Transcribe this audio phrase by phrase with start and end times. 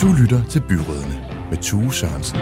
[0.00, 2.38] Du lytter til Byrådene med Tue Sørensen.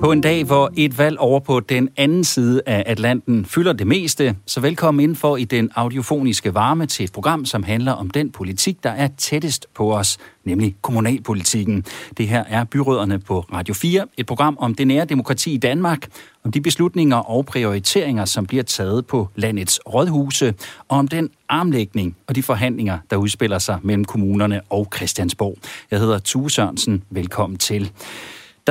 [0.00, 3.86] På en dag, hvor et valg over på den anden side af Atlanten fylder det
[3.86, 8.10] meste, så velkommen ind for i den audiofoniske varme til et program, som handler om
[8.10, 11.84] den politik, der er tættest på os, nemlig kommunalpolitikken.
[12.16, 16.08] Det her er Byråderne på Radio 4, et program om det nære demokrati i Danmark,
[16.44, 20.54] om de beslutninger og prioriteringer, som bliver taget på landets rådhuse,
[20.88, 25.58] og om den armlægning og de forhandlinger, der udspiller sig mellem kommunerne og Christiansborg.
[25.90, 27.02] Jeg hedder Tue Sørensen.
[27.10, 27.92] Velkommen til.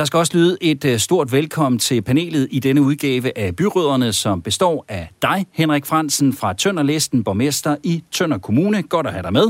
[0.00, 4.12] Der skal også lyde et øh, stort velkommen til panelet i denne udgave af Byråderne,
[4.12, 8.82] som består af dig, Henrik Fransen fra Tønderlisten, borgmester i Tønder Kommune.
[8.82, 9.46] Godt at have dig med.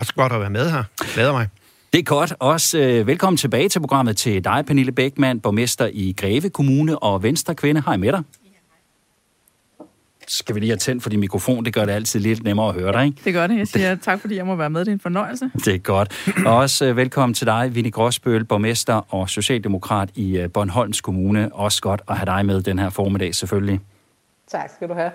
[0.00, 0.84] Også godt at være med her.
[1.14, 1.48] Glæder mig.
[1.92, 2.34] Det er godt.
[2.38, 7.22] Også øh, velkommen tilbage til programmet til dig, Pernille Bækman, borgmester i Greve Kommune og
[7.22, 7.82] Venstre Kvinde.
[7.86, 8.22] Hej med dig
[10.28, 11.64] skal vi lige have tændt for din mikrofon.
[11.64, 13.18] Det gør det altid lidt nemmere at høre dig, ikke?
[13.24, 13.58] Det gør det.
[13.58, 14.80] Jeg siger tak, fordi jeg må være med.
[14.80, 15.50] Det er en fornøjelse.
[15.64, 16.28] Det er godt.
[16.46, 21.54] Og også uh, velkommen til dig, Vinnie Gråsbøl, borgmester og socialdemokrat i uh, Bornholms Kommune.
[21.54, 23.80] Også godt at have dig med den her formiddag, selvfølgelig.
[24.50, 25.10] Tak skal du have.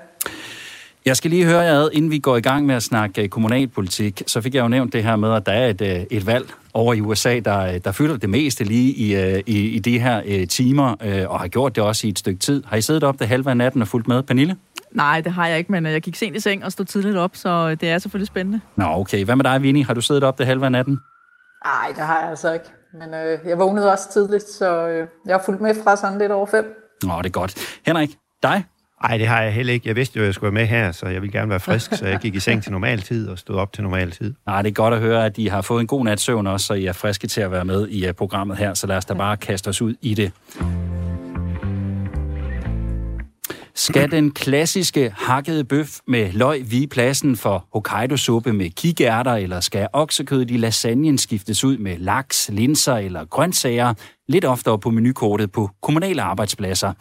[1.05, 3.29] Jeg skal lige høre jer ad, inden vi går i gang med at snakke øh,
[3.29, 6.45] kommunalpolitik, så fik jeg jo nævnt det her med, at der er et, et valg
[6.73, 10.95] over i USA, der, der fylder det meste lige i, i, i de her timer,
[11.27, 12.63] og har gjort det også i et stykke tid.
[12.67, 14.55] Har I siddet op det halve af natten og fulgt med, Pernille?
[14.91, 17.17] Nej, det har jeg ikke, men øh, jeg gik sent i seng og stod tidligt
[17.17, 18.61] op, så øh, det er selvfølgelig spændende.
[18.75, 19.25] Nå, okay.
[19.25, 19.85] Hvad med dig, Vinnie?
[19.85, 20.99] Har du siddet op det halve af natten?
[21.65, 22.65] Nej, det har jeg altså ikke.
[22.93, 26.31] Men øh, jeg vågnede også tidligt, så øh, jeg har fulgt med fra sådan lidt
[26.31, 26.65] over fem.
[27.03, 27.55] Nå, det er godt.
[27.85, 28.09] Henrik,
[28.43, 28.65] dig?
[29.03, 29.87] Nej, det har jeg heller ikke.
[29.87, 31.93] Jeg vidste jo, at jeg skulle være med her, så jeg vil gerne være frisk,
[31.93, 34.33] så jeg gik i seng til normal tid og stod op til normal tid.
[34.45, 36.65] Nej, det er godt at høre, at I har fået en god nat søvn også,
[36.65, 39.05] så I er friske til at være med i øh, programmet her, så lad os
[39.05, 40.31] da bare kaste os ud i det.
[43.79, 49.87] Skal den klassiske hakkede bøf med løg vige pladsen for Hokkaido-suppe med kikærter, eller skal
[49.93, 53.93] oksekødet i lasagnen skiftes ud med laks, linser eller grøntsager,
[54.27, 56.93] lidt oftere på menukortet på kommunale arbejdspladser?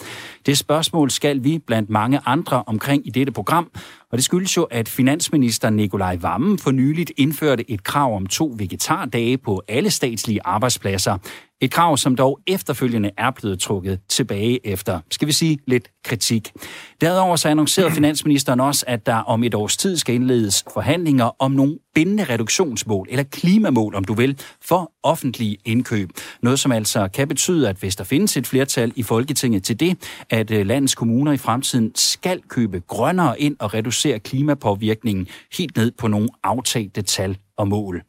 [0.46, 3.70] Det spørgsmål skal vi blandt mange andre omkring i dette program,
[4.12, 8.54] og det skyldes jo, at finansminister Nikolaj Vammen for nyligt indførte et krav om to
[8.58, 11.18] vegetardage på alle statslige arbejdspladser.
[11.60, 16.52] Et krav, som dog efterfølgende er blevet trukket tilbage efter, skal vi sige, lidt kritik.
[17.00, 21.50] Derudover så annoncerede finansministeren også, at der om et års tid skal indledes forhandlinger om
[21.50, 26.10] nogle bindende reduktionsmål, eller klimamål, om du vil, for offentlige indkøb.
[26.42, 29.98] Noget, som altså kan betyde, at hvis der findes et flertal i Folketinget til det,
[30.30, 35.90] at øh, landets kommuner i fremtiden skal købe grønnere ind og reducere klimapåvirkningen helt ned
[35.90, 38.02] på nogle aftagte tal og mål.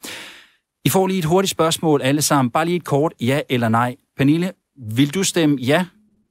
[0.85, 2.51] I får lige et hurtigt spørgsmål alle sammen.
[2.51, 3.95] Bare lige et kort ja eller nej.
[4.17, 4.51] Pernille,
[4.95, 5.85] vil du stemme ja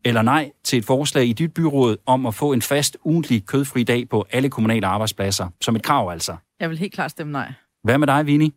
[0.04, 3.82] eller nej til et forslag i dit byråd om at få en fast ugentlig kødfri
[3.82, 5.48] dag på alle kommunale arbejdspladser?
[5.60, 6.36] Som et krav altså.
[6.60, 7.52] Jeg vil helt klart stemme nej.
[7.84, 8.54] Hvad med dig, Vini?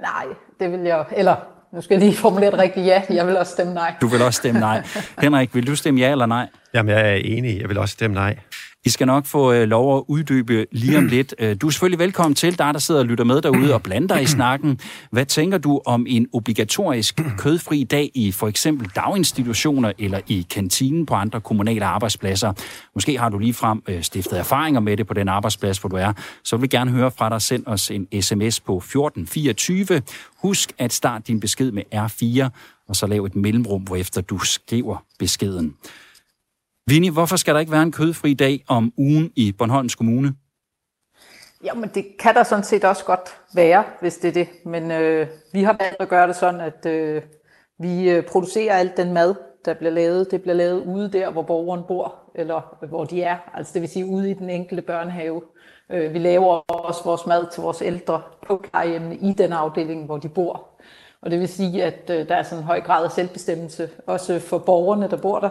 [0.00, 0.26] Nej,
[0.60, 1.04] det vil jeg...
[1.16, 1.36] Eller,
[1.74, 3.02] nu skal jeg lige formulere det rigtigt ja.
[3.10, 3.94] Jeg vil også stemme nej.
[4.00, 4.86] Du vil også stemme nej.
[5.22, 6.48] Henrik, vil du stemme ja eller nej?
[6.74, 7.60] Jamen, jeg er enig.
[7.60, 8.38] Jeg vil også stemme nej.
[8.86, 11.34] I skal nok få øh, lov at uddybe lige om lidt.
[11.38, 14.18] Øh, du er selvfølgelig velkommen til, dig der sidder og lytter med derude og blander
[14.18, 14.80] i snakken.
[15.10, 21.06] Hvad tænker du om en obligatorisk kødfri dag i for eksempel daginstitutioner eller i kantinen
[21.06, 22.52] på andre kommunale arbejdspladser?
[22.94, 25.96] Måske har du lige frem øh, stiftet erfaringer med det på den arbejdsplads, hvor du
[25.96, 26.12] er.
[26.44, 27.42] Så vil vi gerne høre fra dig.
[27.42, 30.02] Send os en sms på 1424.
[30.42, 32.48] Husk at starte din besked med R4,
[32.88, 35.74] og så lav et mellemrum, hvor efter du skriver beskeden.
[36.90, 40.34] Vinnie, hvorfor skal der ikke være en kødfri dag om ugen i Bornholms Kommune?
[41.64, 44.48] Jamen, det kan der sådan set også godt være, hvis det er det.
[44.64, 47.22] Men øh, vi har valgt at gøre det sådan, at øh,
[47.78, 50.30] vi øh, producerer alt den mad, der bliver lavet.
[50.30, 53.36] Det bliver lavet ude der, hvor borgeren bor, eller øh, hvor de er.
[53.54, 55.42] Altså det vil sige ude i den enkelte børnehave.
[55.92, 60.18] Øh, vi laver også vores mad til vores ældre på plejehjemmene i den afdeling, hvor
[60.18, 60.68] de bor.
[61.22, 64.38] Og det vil sige, at øh, der er sådan en høj grad af selvbestemmelse, også
[64.40, 65.50] for borgerne, der bor der.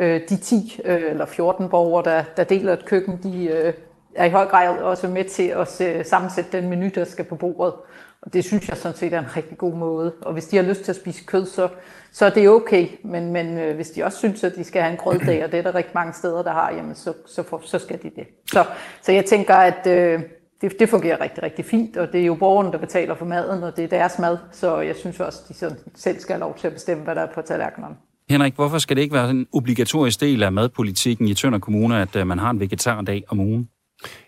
[0.00, 3.72] Øh, de 10 øh, eller 14 borgere, der, der deler et køkken, de øh,
[4.14, 5.68] er i høj grad også med til at
[6.06, 7.74] sammensætte den menu, der skal på bordet.
[8.22, 10.12] Og det synes jeg sådan set er en rigtig god måde.
[10.22, 11.68] Og hvis de har lyst til at spise kød, så,
[12.12, 12.88] så er det okay.
[13.04, 15.58] Men, men øh, hvis de også synes, at de skal have en grøddag, og det
[15.58, 18.26] er der rigtig mange steder, der har, jamen så, så, for, så skal de det.
[18.52, 18.64] Så,
[19.02, 20.20] så jeg tænker, at øh,
[20.60, 23.62] det, det fungerer rigtig, rigtig fint, og det er jo borgerne, der betaler for maden,
[23.62, 24.38] og det er deres mad.
[24.52, 27.20] Så jeg synes også, de sådan selv skal have lov til at bestemme, hvad der
[27.22, 27.96] er på tallerkenerne.
[28.30, 32.16] Henrik, hvorfor skal det ikke være en obligatorisk del af madpolitikken i Tønder Kommune, at
[32.16, 33.68] øh, man har en vegetardag om ugen?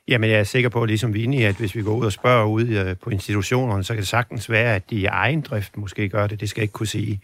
[0.08, 2.46] Jamen, jeg er sikker på, ligesom vi er at hvis vi går ud og spørger
[2.46, 6.08] ud øh, på institutionerne, så kan det sagtens være, at de i egen drift måske
[6.08, 6.40] gør det.
[6.40, 7.20] Det skal jeg ikke kunne sige.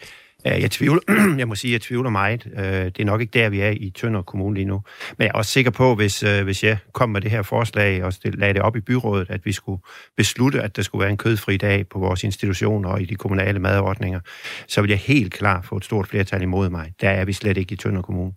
[0.47, 1.01] Øh, jeg tvivler,
[1.39, 2.47] jeg må sige, jeg tvivler meget.
[2.57, 4.83] Øh, det er nok ikke der, vi er i Tønder Kommune lige nu.
[5.19, 8.05] Men jeg er også sikker på, hvis, øh, hvis jeg kom med det her forslag
[8.05, 9.83] og lagde det op i byrådet, at vi skulle
[10.17, 13.59] beslutte, at der skulle være en kødfri dag på vores institutioner og i de kommunale
[13.59, 14.21] madordninger,
[14.69, 16.93] så vil jeg helt klart få et stort flertal imod mig.
[17.01, 18.33] Der er vi slet ikke i Tønder Kommune.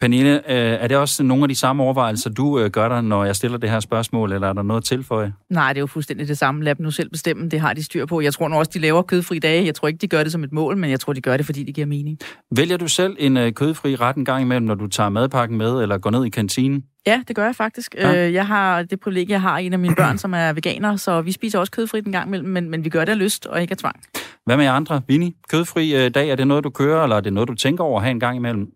[0.00, 3.24] Pernille, øh, er det også nogle af de samme overvejelser, du øh, gør dig, når
[3.24, 5.30] jeg stiller det her spørgsmål, eller er der noget til for jer?
[5.50, 6.64] Nej, det er jo fuldstændig det samme.
[6.64, 7.48] Lad dem nu selv bestemme.
[7.48, 8.20] Det har de styr på.
[8.20, 9.64] Jeg tror nu også, de laver kødfri dage.
[9.64, 11.46] Jeg tror ikke, de gør det som et mål, men jeg tror, de gør det,
[11.46, 12.18] fordi det giver mening.
[12.56, 15.82] Vælger du selv en øh, kødfri ret en gang imellem, når du tager madpakken med,
[15.82, 16.84] eller går ned i kantinen?
[17.06, 17.94] Ja, det gør jeg faktisk.
[17.94, 18.30] Ja.
[18.30, 21.32] Jeg har det privilegie, jeg har en af mine børn, som er veganer, så vi
[21.32, 23.72] spiser også kødfrit en gang imellem, men, men vi gør det af lyst og ikke
[23.72, 23.96] af tvang.
[24.44, 25.02] Hvad med andre?
[25.08, 27.98] Vinnie, kødfri dag, er det noget, du kører, eller er det noget, du tænker over
[27.98, 28.72] at have en gang imellem?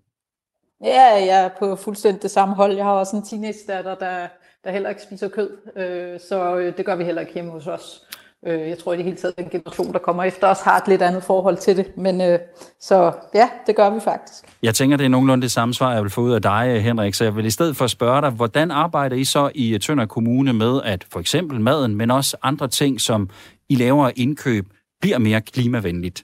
[0.83, 2.77] Ja, jeg er på fuldstændig det samme hold.
[2.77, 4.27] Jeg har også en teenage-datter, der,
[4.65, 7.67] der heller ikke spiser kød, øh, så øh, det gør vi heller ikke hjemme hos
[7.67, 8.03] os.
[8.47, 10.77] Øh, jeg tror i det hele taget, at den generation, der kommer efter os, har
[10.77, 11.97] et lidt andet forhold til det.
[11.97, 12.39] Men øh,
[12.81, 14.45] så ja, det gør vi faktisk.
[14.63, 17.15] Jeg tænker, det er nogenlunde det samme svar, jeg vil få ud af dig, Henrik.
[17.15, 20.07] Så jeg vil i stedet for spørge dig, hvordan arbejder I så i øh, Tønder
[20.07, 23.29] Kommune med, at for eksempel maden, men også andre ting, som
[23.69, 24.67] I laver indkøb,
[25.01, 26.23] bliver mere klimavenligt?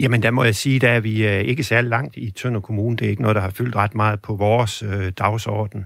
[0.00, 2.96] Jamen, der må jeg sige, der er vi øh, ikke særlig langt i Tønder Kommune.
[2.96, 5.84] Det er ikke noget, der har fyldt ret meget på vores øh, dagsorden.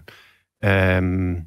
[0.64, 1.42] Øhm, jeg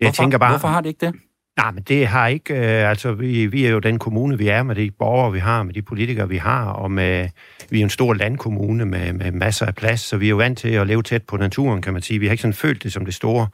[0.00, 1.14] hvorfor, tænker bare, hvorfor har det ikke det?
[1.56, 2.54] Nej, men det har ikke...
[2.54, 5.62] Øh, altså, vi, vi er jo den kommune, vi er, med de borgere, vi har,
[5.62, 7.28] med de politikere, vi har, og med,
[7.70, 10.36] vi er jo en stor landkommune med, med masser af plads, så vi er jo
[10.36, 12.18] vant til at leve tæt på naturen, kan man sige.
[12.18, 13.48] Vi har ikke sådan følt det som det store,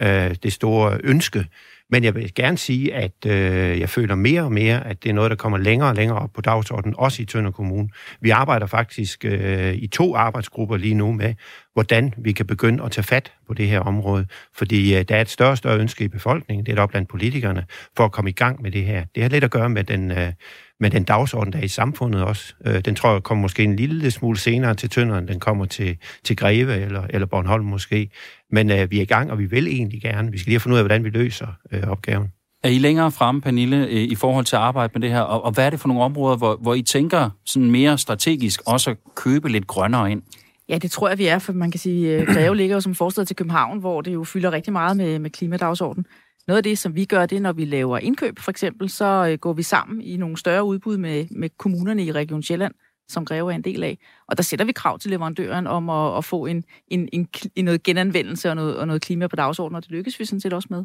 [0.00, 1.46] øh, det store ønske.
[1.90, 5.14] Men jeg vil gerne sige, at øh, jeg føler mere og mere, at det er
[5.14, 7.88] noget, der kommer længere og længere op på dagsordenen, også i Tønder Kommune.
[8.20, 11.34] Vi arbejder faktisk øh, i to arbejdsgrupper lige nu med,
[11.72, 14.26] hvordan vi kan begynde at tage fat på det her område.
[14.54, 17.08] Fordi øh, der er et større og større ønske i befolkningen, det er der blandt
[17.08, 17.64] politikerne,
[17.96, 19.04] for at komme i gang med det her.
[19.14, 20.10] Det har lidt at gøre med den...
[20.10, 20.32] Øh,
[20.80, 22.54] med den dagsorden, der er i samfundet også.
[22.66, 25.96] Øh, den tror jeg kommer måske en lille smule senere til Tønderen, den kommer til,
[26.24, 28.10] til Greve eller, eller Bornholm måske.
[28.50, 30.30] Men øh, vi er i gang, og vi vil egentlig gerne.
[30.30, 32.28] Vi skal lige have fundet ud af, hvordan vi løser øh, opgaven.
[32.64, 35.20] Er I længere fremme, Pernille, øh, i forhold til at arbejde med det her?
[35.20, 38.60] Og, og hvad er det for nogle områder, hvor, hvor I tænker sådan mere strategisk
[38.66, 40.22] også at købe lidt grønnere ind?
[40.68, 42.80] Ja, det tror jeg, vi er, for man kan sige, at øh, Greve ligger jo
[42.80, 46.06] som forstad til København, hvor det jo fylder rigtig meget med, med klimadagsordenen.
[46.48, 49.28] Noget af det, som vi gør, det er, når vi laver indkøb, for eksempel, så
[49.32, 52.74] øh, går vi sammen i nogle større udbud med, med kommunerne i Region Sjælland,
[53.08, 53.98] som Greve er en del af.
[54.28, 57.64] Og der sætter vi krav til leverandøren om at, at få en, en, en, en
[57.64, 60.52] noget genanvendelse og noget, og noget klima på dagsordenen, og det lykkes vi sådan set
[60.52, 60.84] også med.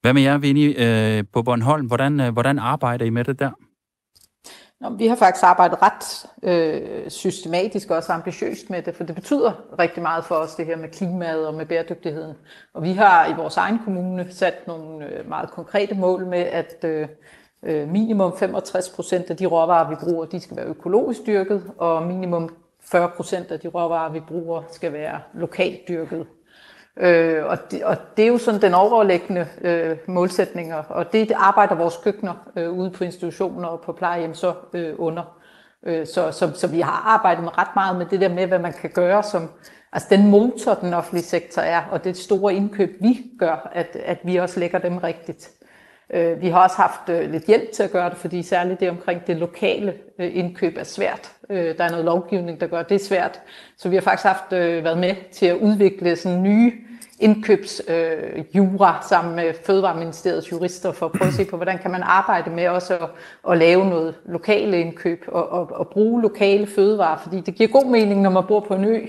[0.00, 1.86] Hvad med jer, Vinnie, øh, på Bornholm?
[1.86, 3.50] Hvordan, øh, hvordan arbejder I med det der?
[4.80, 9.14] Nå, vi har faktisk arbejdet ret øh, systematisk og også ambitiøst med det, for det
[9.14, 12.36] betyder rigtig meget for os, det her med klimaet og med bæredygtigheden.
[12.74, 16.84] Og vi har i vores egen kommune sat nogle øh, meget konkrete mål med, at
[16.84, 17.08] øh,
[17.62, 22.02] øh minimum 65 procent af de råvarer, vi bruger, de skal være økologisk dyrket, og
[22.02, 26.26] minimum 40 procent af de råvarer, vi bruger, skal være lokalt dyrket.
[27.00, 31.74] Øh, og, det, og det er jo sådan den overlæggende øh, målsætninger, og det arbejder
[31.74, 35.38] vores køkkener øh, ude på institutioner og på plejehjem så øh, under.
[35.82, 38.58] Øh, så, så, så vi har arbejdet med ret meget med det der med, hvad
[38.58, 39.50] man kan gøre som
[39.92, 44.18] altså den motor, den offentlige sektor er, og det store indkøb, vi gør, at, at
[44.24, 45.50] vi også lægger dem rigtigt.
[46.10, 48.90] Øh, vi har også haft øh, lidt hjælp til at gøre det, fordi særligt det
[48.90, 51.32] omkring det lokale øh, indkøb er svært.
[51.50, 53.40] Øh, der er noget lovgivning, der gør det svært.
[53.76, 56.72] Så vi har faktisk haft øh, været med til at udvikle sådan nye
[57.20, 62.02] indkøbsjura øh, sammen med Fødevareministeriets jurister for at prøve at se på, hvordan kan man
[62.02, 63.08] arbejde med også at,
[63.50, 67.90] at lave noget lokale indkøb og, og, og bruge lokale fødevarer, fordi det giver god
[67.90, 69.00] mening, når man bor på en ø,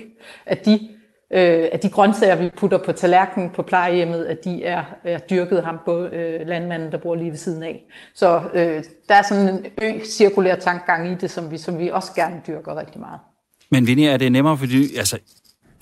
[0.46, 0.89] at de,
[1.34, 5.63] øh, at de grøntsager, vi putter på tallerkenen på plejehjemmet, at de er, er dyrket
[5.63, 7.84] ham på øh, landmanden, der bor lige ved siden af.
[8.16, 12.12] Så øh, der er sådan en ø-cirkulær tankgang i det, som vi, som vi også
[12.16, 13.20] gerne dyrker rigtig meget.
[13.72, 15.20] Men Vinnie, er det nemmere, fordi altså,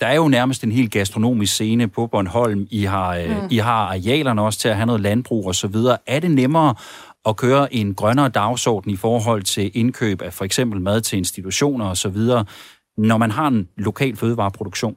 [0.00, 2.66] der er jo nærmest en helt gastronomisk scene på Bornholm.
[2.70, 3.48] I har, øh, mm.
[3.50, 5.98] I har arealerne også til at have noget landbrug og så videre.
[6.06, 6.74] Er det nemmere
[7.26, 11.86] at køre en grønnere dagsorden i forhold til indkøb af for eksempel mad til institutioner
[11.86, 12.44] og så videre,
[12.96, 14.96] når man har en lokal fødevareproduktion?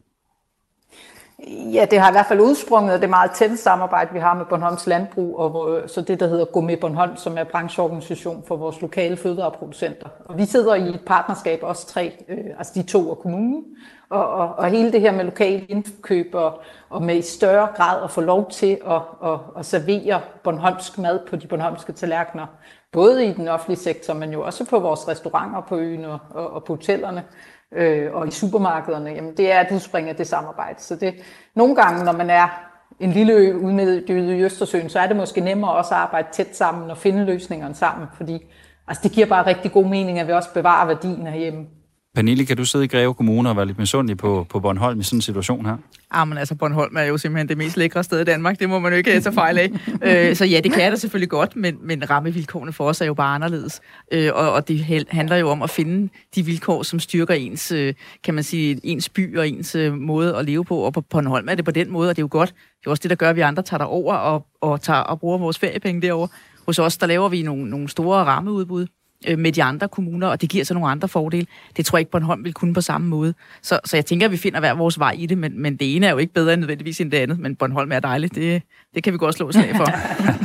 [1.74, 4.46] Ja, det har i hvert fald udsprunget af det meget tætte samarbejde, vi har med
[4.46, 8.81] Bornholms Landbrug, og så det, der hedder Gå med Bornholm, som er brancheorganisation for vores
[8.81, 10.08] lokale fødevareproducenter.
[10.25, 13.63] Og vi sidder i et partnerskab, også tre, øh, altså de to og kommunen,
[14.11, 18.03] og, og, og hele det her med lokale indkøb og, og med i større grad
[18.03, 22.45] at få lov til at, at, at servere Bornholmsk mad på de bornholmske tallerkener,
[22.91, 26.53] både i den offentlige sektor, men jo også på vores restauranter på øen og, og,
[26.53, 27.23] og på hotellerne
[27.71, 30.81] øh, og i supermarkederne, jamen det er et udspring af det samarbejde.
[30.81, 31.13] Så det,
[31.55, 32.67] nogle gange, når man er
[32.99, 36.55] en lille ø ude i Østersøen, så er det måske nemmere også at arbejde tæt
[36.55, 38.53] sammen og finde løsningerne sammen, fordi
[38.87, 41.67] altså, det giver bare rigtig god mening, at vi også bevarer værdien herhjemme.
[42.15, 45.03] Pernille, kan du sidde i Greve Kommune og være lidt misundelig på, på Bornholm i
[45.03, 45.77] sådan en situation her?
[46.11, 48.59] Ah, men altså, Bornholm er jo simpelthen det mest lækre sted i Danmark.
[48.59, 49.71] Det må man jo ikke tage fejl af.
[50.29, 53.05] øh, så ja, det kan jeg da selvfølgelig godt, men, men rammevilkårene for os er
[53.05, 53.81] jo bare anderledes.
[54.11, 57.93] Øh, og, og det handler jo om at finde de vilkår, som styrker ens, øh,
[58.23, 60.77] kan man sige, ens by og ens øh, måde at leve på.
[60.77, 62.49] Og på Bornholm er det på den måde, og det er jo godt.
[62.49, 65.19] Det er også det, der gør, at vi andre tager over og, og, tager, og
[65.19, 66.27] bruger vores feriepenge derovre.
[66.65, 68.87] Hos os, der laver vi nogle, nogle store rammeudbud
[69.27, 71.47] øh, med de andre kommuner, og det giver så nogle andre fordele.
[71.77, 73.33] Det tror jeg ikke, Bornholm vil kunne på samme måde.
[73.61, 75.95] Så, så jeg tænker, at vi finder hver vores vej i det, men, men det
[75.95, 78.35] ene er jo ikke bedre end nødvendigvis end det andet, men Bornholm er dejligt.
[78.35, 78.61] Det,
[78.95, 79.85] det kan vi godt slå slag for.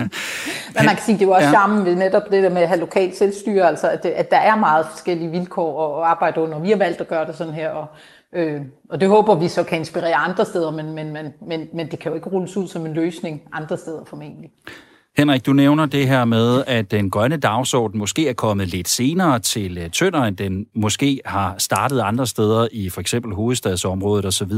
[0.75, 1.53] men man kan sige, det er jo også ja.
[1.53, 4.37] charmen ved netop det der med at have lokalt selvstyre, altså at, det, at der
[4.39, 6.59] er meget forskellige vilkår at arbejde under.
[6.59, 7.87] Vi har valgt at gøre det sådan her, og,
[8.33, 11.91] øh, og det håber vi så kan inspirere andre steder, men, men, men, men, men
[11.91, 14.51] det kan jo ikke rulles ud som en løsning andre steder formentlig.
[15.19, 19.39] Henrik, du nævner det her med, at den grønne dagsorden måske er kommet lidt senere
[19.39, 24.53] til øh, Tønder, end den måske har startet andre steder i for eksempel hovedstadsområdet osv.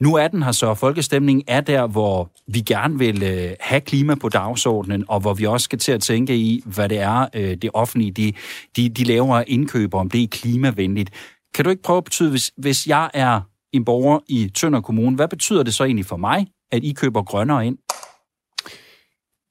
[0.00, 4.14] Nu er den her så, folkestemningen er der, hvor vi gerne vil øh, have klima
[4.14, 7.56] på dagsordenen, og hvor vi også skal til at tænke i, hvad det er, øh,
[7.56, 8.32] det offentlige, de,
[8.76, 11.10] de, de laver indkøber, om det er klimavenligt.
[11.54, 13.40] Kan du ikke prøve at betyde, hvis, hvis jeg er
[13.72, 17.22] en borger i Tønder Kommune, hvad betyder det så egentlig for mig, at I køber
[17.22, 17.78] grønnere ind?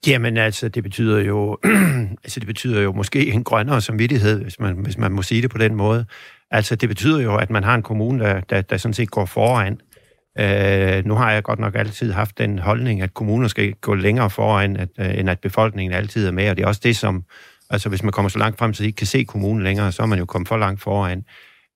[0.06, 1.58] Jamen altså, det betyder jo,
[2.24, 5.50] altså det betyder jo måske en grønnere samvittighed, hvis man, hvis man må sige det
[5.50, 6.06] på den måde.
[6.50, 9.24] Altså det betyder jo, at man har en kommune, der, der, der sådan set går
[9.24, 9.80] foran.
[10.38, 14.30] Øh, nu har jeg godt nok altid haft den holdning, at kommuner skal gå længere
[14.30, 17.24] foran, at, øh, end at befolkningen altid er med, og det er også det, som,
[17.70, 20.02] altså hvis man kommer så langt frem, så de ikke kan se kommunen længere, så
[20.02, 21.24] er man jo kommet for langt foran.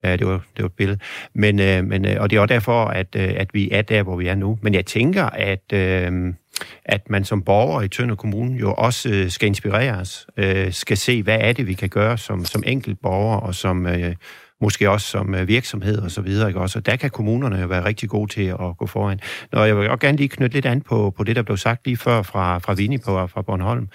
[0.05, 0.99] Ja, det var, det var et billede.
[1.35, 4.03] Men, øh, men, øh, og det er også derfor, at, øh, at vi er der,
[4.03, 4.59] hvor vi er nu.
[4.63, 6.35] Men jeg tænker, at, øh,
[6.85, 11.23] at man som borger i Tønder Kommune jo også øh, skal inspireres, øh, skal se,
[11.23, 13.87] hvad er det, vi kan gøre som, som enkelt borger og som...
[13.87, 14.15] Øh,
[14.61, 16.49] måske også som øh, virksomhed og så videre.
[16.49, 16.61] Ikke?
[16.61, 19.21] Også, og der kan kommunerne jo være rigtig gode til at gå foran.
[19.53, 21.85] Nå, jeg vil også gerne lige knytte lidt an på, på det, der blev sagt
[21.85, 23.89] lige før fra, fra Vini på fra Bornholm.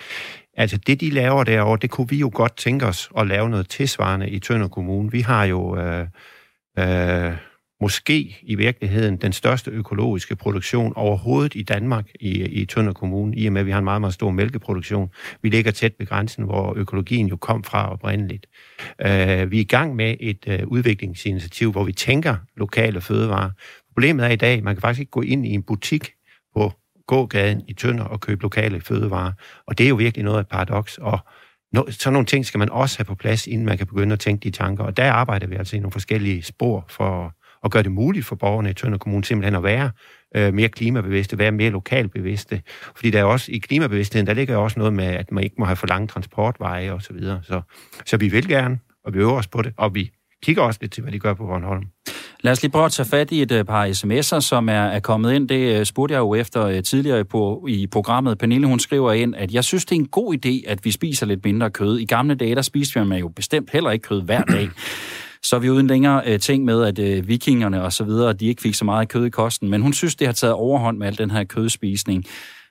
[0.58, 3.70] Altså det, de laver derovre, det kunne vi jo godt tænke os at lave noget
[3.70, 5.12] tilsvarende i Tønder Kommune.
[5.12, 6.08] Vi har jo øh,
[6.80, 7.34] øh,
[7.84, 13.48] måske i virkeligheden den største økologiske produktion overhovedet i Danmark i, i Tønder Kommune, i
[13.48, 15.10] og med at vi har en meget, meget stor mælkeproduktion.
[15.42, 18.46] Vi ligger tæt ved grænsen, hvor økologien jo kom fra oprindeligt.
[19.02, 23.50] Øh, vi er i gang med et øh, udviklingsinitiativ, hvor vi tænker lokale fødevarer.
[23.94, 26.12] Problemet er i dag, man kan faktisk ikke gå ind i en butik
[26.56, 26.72] på
[27.08, 29.32] gågaden i Tønder og købe lokale fødevarer.
[29.68, 30.98] Og det er jo virkelig noget af et paradoks.
[30.98, 31.20] Og
[31.74, 34.20] no, sådan nogle ting skal man også have på plads, inden man kan begynde at
[34.20, 34.84] tænke de tanker.
[34.84, 38.36] Og der arbejder vi altså i nogle forskellige spor for og gøre det muligt for
[38.36, 39.92] borgerne i Tønder Kommune simpelthen at være
[40.36, 42.62] øh, mere klimabevidste, være mere lokalbevidste.
[42.96, 45.66] Fordi der er også i klimabevidstheden, der ligger også noget med, at man ikke må
[45.66, 47.40] have for lange transportveje og så videre.
[47.44, 47.62] Så,
[48.06, 50.12] så vi vil gerne, og vi øver os på det, og vi
[50.44, 51.84] kigger også lidt til, hvad de gør på Bornholm.
[52.44, 55.00] Lad os lige prøve at tage fat i et øh, par sms'er, som er, er
[55.00, 55.50] kommet ind.
[55.50, 58.38] Det øh, spurgte jeg jo efter øh, tidligere på, i programmet.
[58.38, 61.26] Pernille, hun skriver ind, at jeg synes, det er en god idé, at vi spiser
[61.26, 62.00] lidt mindre kød.
[62.00, 64.70] I gamle dage, der spiste man jo bestemt heller ikke kød hver dag.
[65.44, 68.46] Så er vi uden længere øh, ting med, at øh, vikingerne og så videre, de
[68.46, 69.70] ikke fik så meget kød i kosten.
[69.70, 72.26] Men hun synes, det har taget overhånd med al den her kødspisning.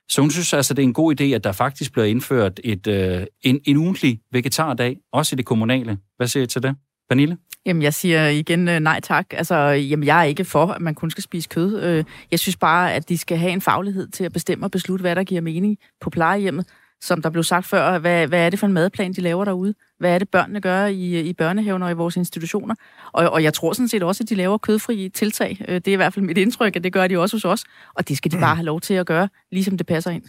[0.08, 2.86] Så hun synes altså, det er en god idé, at der faktisk bliver indført et,
[2.86, 5.98] øh, en, en ugentlig vegetardag, også i det kommunale.
[6.16, 6.76] Hvad siger I til det?
[7.08, 7.36] Pernille?
[7.66, 9.26] Jamen, jeg siger igen øh, nej tak.
[9.30, 11.82] Altså, jamen, jeg er ikke for, at man kun skal spise kød.
[11.82, 15.02] Øh, jeg synes bare, at de skal have en faglighed til at bestemme og beslutte,
[15.02, 16.66] hvad der giver mening på plejehjemmet.
[17.02, 19.74] Som der blev sagt før, hvad, hvad er det for en madplan, de laver derude?
[19.98, 22.74] Hvad er det, børnene gør i, i børnehaven og i vores institutioner?
[23.12, 25.64] Og, og jeg tror sådan set også, at de laver kødfri tiltag.
[25.68, 27.64] Øh, det er i hvert fald mit indtryk, at det gør de også hos os.
[27.94, 30.22] Og det skal de bare have lov til at gøre, ligesom det passer ind.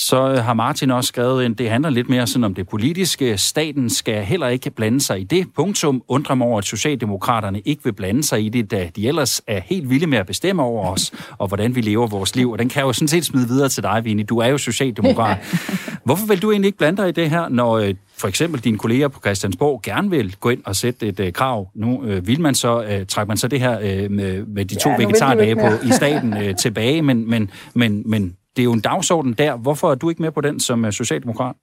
[0.00, 3.38] Så øh, har Martin også skrevet ind, det handler lidt mere sådan om det politiske.
[3.38, 5.46] Staten skal heller ikke blande sig i det.
[5.56, 9.42] Punktum undrer mig over, at Socialdemokraterne ikke vil blande sig i det, da de ellers
[9.46, 12.50] er helt vilde med at bestemme over os, og hvordan vi lever vores liv.
[12.50, 14.22] Og den kan jeg jo sådan set smide videre til dig, Vini.
[14.22, 15.38] Du er jo Socialdemokrat.
[16.04, 18.78] Hvorfor vil du egentlig ikke blande dig i det her, når øh, for eksempel dine
[18.78, 21.68] kolleger på Christiansborg gerne vil gå ind og sætte et uh, krav.
[21.74, 24.74] Nu uh, vil man så, uh, trække man så det her uh, med, med de
[24.74, 28.72] to ja, vegetardage på i staten uh, tilbage, men, men, men, men det er jo
[28.72, 29.56] en dagsorden der.
[29.56, 31.56] Hvorfor er du ikke med på den som socialdemokrat?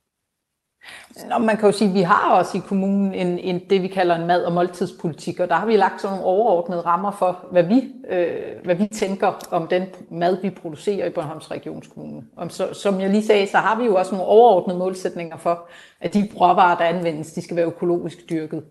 [1.30, 3.88] Nå, man kan jo sige, at vi har også i kommunen en, en, det, vi
[3.88, 7.46] kalder en mad- og måltidspolitik, og der har vi lagt sådan nogle overordnede rammer for,
[7.52, 12.24] hvad vi, øh, hvad vi tænker om den mad, vi producerer i Bornholms Regionskommune.
[12.38, 15.68] Og så, som jeg lige sagde, så har vi jo også nogle overordnede målsætninger for,
[16.02, 18.64] at de råvarer, der anvendes, de skal være økologisk dyrket.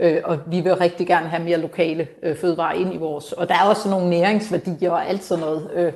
[0.00, 3.32] Øh, og vi vil rigtig gerne have mere lokale øh, fødevarer ind i vores.
[3.32, 5.70] Og der er også nogle næringsværdier og alt sådan noget.
[5.74, 5.92] Øh,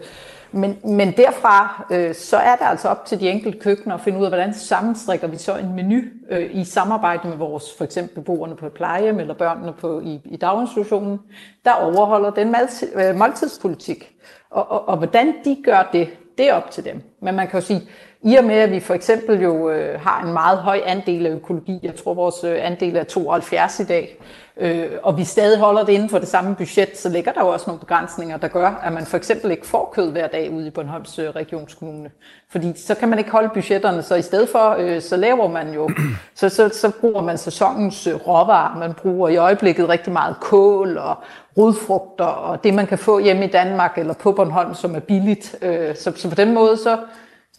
[0.57, 4.19] men, men derfra, øh, så er det altså op til de enkelte køkkener at finde
[4.19, 8.15] ud af, hvordan sammenstrikker vi så en menu øh, i samarbejde med vores, for eksempel
[8.15, 11.21] beboerne på et plejehjem eller børnene på, i, i daginstitutionen,
[11.65, 14.13] der overholder den mad, øh, måltidspolitik.
[14.51, 16.09] Og, og, og hvordan de gør det,
[16.39, 17.03] det er op til dem.
[17.21, 17.83] Men man kan jo sige,
[18.27, 21.31] i og med, at vi for eksempel jo øh, har en meget høj andel af
[21.31, 24.19] økologi, jeg tror vores øh, andel er 72 i dag,
[24.57, 27.49] øh, og vi stadig holder det inden for det samme budget, så ligger der jo
[27.49, 30.67] også nogle begrænsninger, der gør, at man for eksempel ikke får kød hver dag ude
[30.67, 32.11] i Bornholms øh, regionskommune.
[32.51, 35.75] Fordi så kan man ikke holde budgetterne, så i stedet for, øh, så laver man
[35.75, 35.91] jo,
[36.35, 40.99] så, så, så bruger man sæsonens øh, råvarer, man bruger i øjeblikket rigtig meget kål
[40.99, 41.17] og
[41.59, 45.57] rodfrugter og det, man kan få hjemme i Danmark eller på Bornholm, som er billigt.
[45.63, 46.99] Øh, så, så på den måde, så,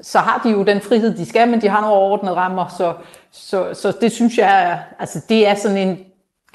[0.02, 2.94] så har de jo den frihed, de skal, men de har nogle overordnede rammer, så,
[3.32, 6.00] så, så det synes jeg, altså det er sådan en,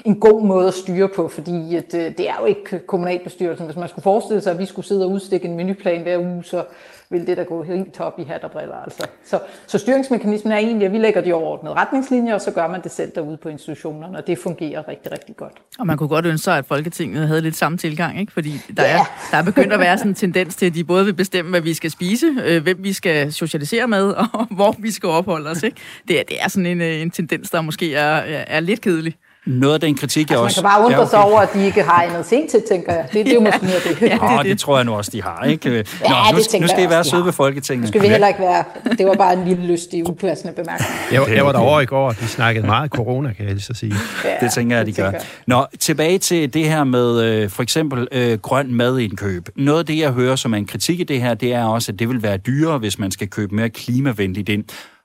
[0.05, 3.65] en god måde at styre på, fordi at, øh, det er jo ikke kommunalbestyrelsen.
[3.65, 6.43] Hvis man skulle forestille sig, at vi skulle sidde og udstikke en menuplan hver uge,
[6.43, 6.63] så
[7.13, 8.75] vil det der gå helt top i hat og briller.
[8.75, 9.07] Altså.
[9.25, 12.83] Så, så styringsmekanismen er egentlig, at vi lægger de overordnede retningslinjer, og så gør man
[12.83, 15.53] det selv derude på institutionerne, og det fungerer rigtig, rigtig godt.
[15.79, 18.31] Og man kunne godt ønske sig, at Folketinget havde lidt samme tilgang, ikke?
[18.31, 18.99] fordi der, ja.
[18.99, 21.51] er, der er begyndt at være sådan en tendens til, at de både vil bestemme,
[21.51, 25.49] hvad vi skal spise, øh, hvem vi skal socialisere med, og hvor vi skal opholde
[25.49, 25.63] os.
[25.63, 25.77] Ikke?
[26.07, 29.15] Det, er, det er sådan en, øh, en tendens, der måske er, er lidt kedelig.
[29.45, 30.61] Noget af den kritik, jeg altså, også...
[30.61, 31.09] Man kan bare undre ja, okay.
[31.09, 33.07] sig over, at de ikke har andet sent til, tænker jeg.
[33.13, 34.01] Det, det er jo måske noget af det.
[34.31, 35.43] Ja, det, det tror jeg nu også, de har.
[35.43, 35.69] Ikke?
[35.69, 37.81] Nå, ja, nu, det nu skal I være søde ved Folketinget.
[37.81, 38.63] Nu skal vi heller ikke være...
[38.97, 40.89] Det var bare en lille lystig, upassende bemærkning.
[41.11, 43.93] Jeg, jeg var derovre i går, og de snakkede meget corona, kan jeg så sige.
[44.25, 45.11] Ja, det tænker jeg, de gør.
[45.47, 49.49] Nå, tilbage til det her med øh, for eksempel øh, grøn madindkøb.
[49.55, 51.91] Noget af det, jeg hører som er en kritik i det her, det er også,
[51.91, 54.63] at det vil være dyrere, hvis man skal købe mere klimavenligt ind.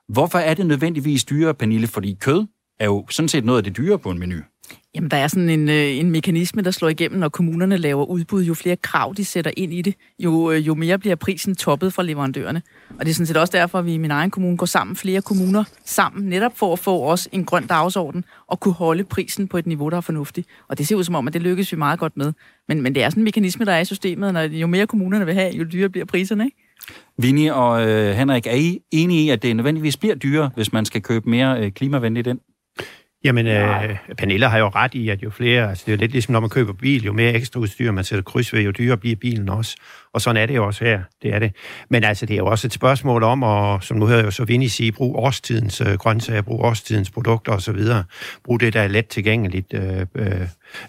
[0.09, 1.87] Hvorfor er det nødvendigvis dyrere, Pernille?
[1.87, 2.45] Fordi kød
[2.79, 4.35] er jo sådan set noget af det dyre på en menu.
[4.95, 8.43] Jamen, der er sådan en, øh, en mekanisme, der slår igennem, når kommunerne laver udbud.
[8.43, 11.93] Jo flere krav, de sætter ind i det, jo, øh, jo mere bliver prisen toppet
[11.93, 12.61] fra leverandørerne.
[12.99, 14.95] Og det er sådan set også derfor, at vi i min egen kommune går sammen,
[14.95, 19.47] flere kommuner sammen, netop for at få os en grøn dagsorden og kunne holde prisen
[19.47, 20.47] på et niveau, der er fornuftigt.
[20.67, 22.33] Og det ser ud som om, at det lykkes vi meget godt med.
[22.67, 25.25] Men, men det er sådan en mekanisme, der er i systemet, når jo mere kommunerne
[25.25, 26.57] vil have, jo dyrere bliver priserne, ikke?
[27.17, 30.85] Vinnie og øh, Henrik, er I enige i, at det nødvendigvis bliver dyrere, hvis man
[30.85, 32.39] skal købe mere øh, klimavenligt ind?
[33.23, 36.31] Jamen, øh, Pernille har jo ret i, at jo flere, altså det er lidt ligesom
[36.31, 39.15] når man køber bil, jo mere ekstra udstyr man sætter kryds ved, jo dyrere bliver
[39.15, 39.75] bilen også.
[40.13, 41.55] Og sådan er det jo også her, det er det.
[41.89, 44.31] Men altså, det er jo også et spørgsmål om, og som nu hører jeg jo
[44.31, 47.79] så Vinnie sige, brug årstidens øh, grøntsager, brug årstidens produkter osv.
[48.43, 50.41] Brug det, der er let tilgængeligt øh, øh,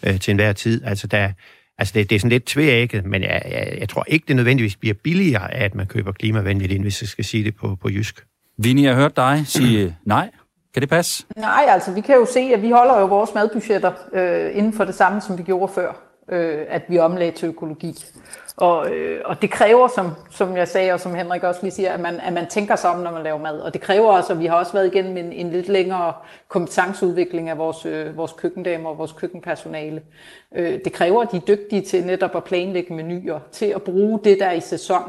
[0.02, 0.84] øh, til enhver tid.
[0.84, 1.32] Altså, der,
[1.78, 4.76] altså det, det er sådan lidt tvækket, men jeg, jeg, jeg tror ikke, det nødvendigvis
[4.76, 8.24] bliver billigere, at man køber klimavenligt ind, hvis jeg skal sige det på, på jysk.
[8.58, 10.30] Vinnie, jeg har hørt dig sige nej.
[10.74, 11.24] Kan det passe?
[11.36, 14.84] Nej, altså vi kan jo se, at vi holder jo vores madbudgetter øh, inden for
[14.84, 15.92] det samme, som vi gjorde før,
[16.28, 18.04] øh, at vi omlagde til økologi.
[18.56, 21.92] Og, øh, og det kræver, som, som jeg sagde, og som Henrik også lige siger,
[21.92, 23.60] at man, at man tænker sig om, når man laver mad.
[23.60, 26.12] Og det kræver også, at vi har også været igennem en, en lidt længere
[26.48, 30.02] kompetenceudvikling af vores, øh, vores køkkendamer og vores køkkenpersonale.
[30.54, 34.20] Øh, det kræver, at de er dygtige til netop at planlægge menuer, til at bruge
[34.24, 35.02] det, der er i sæson.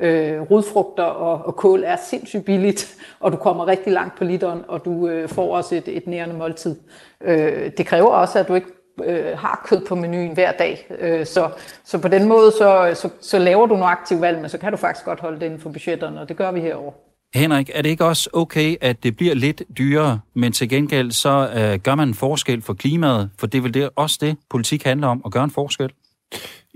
[0.00, 4.60] Øh, rodfrugter og, og kål er sindssygt billigt, og du kommer rigtig langt på literen,
[4.68, 6.76] og du øh, får også et, et nærende måltid.
[7.24, 8.66] Øh, det kræver også, at du ikke
[9.04, 10.86] øh, har kød på menuen hver dag.
[10.98, 11.50] Øh, så,
[11.84, 14.72] så på den måde, så, så, så laver du nogle aktive valg, men så kan
[14.72, 16.92] du faktisk godt holde det inden for budgetterne, og det gør vi herovre.
[17.34, 21.50] Henrik, er det ikke også okay, at det bliver lidt dyrere, men til gengæld så
[21.56, 24.84] øh, gør man en forskel for klimaet, for det er vel det, også det, politik
[24.84, 25.90] handler om, at gøre en forskel?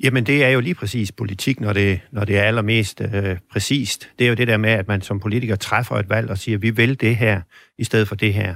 [0.03, 4.11] Jamen, det er jo lige præcis politik, når det, når det er allermest øh, præcist.
[4.19, 6.59] Det er jo det der med, at man som politiker træffer et valg og siger,
[6.59, 7.41] vi vil det her,
[7.79, 8.55] i stedet for det her.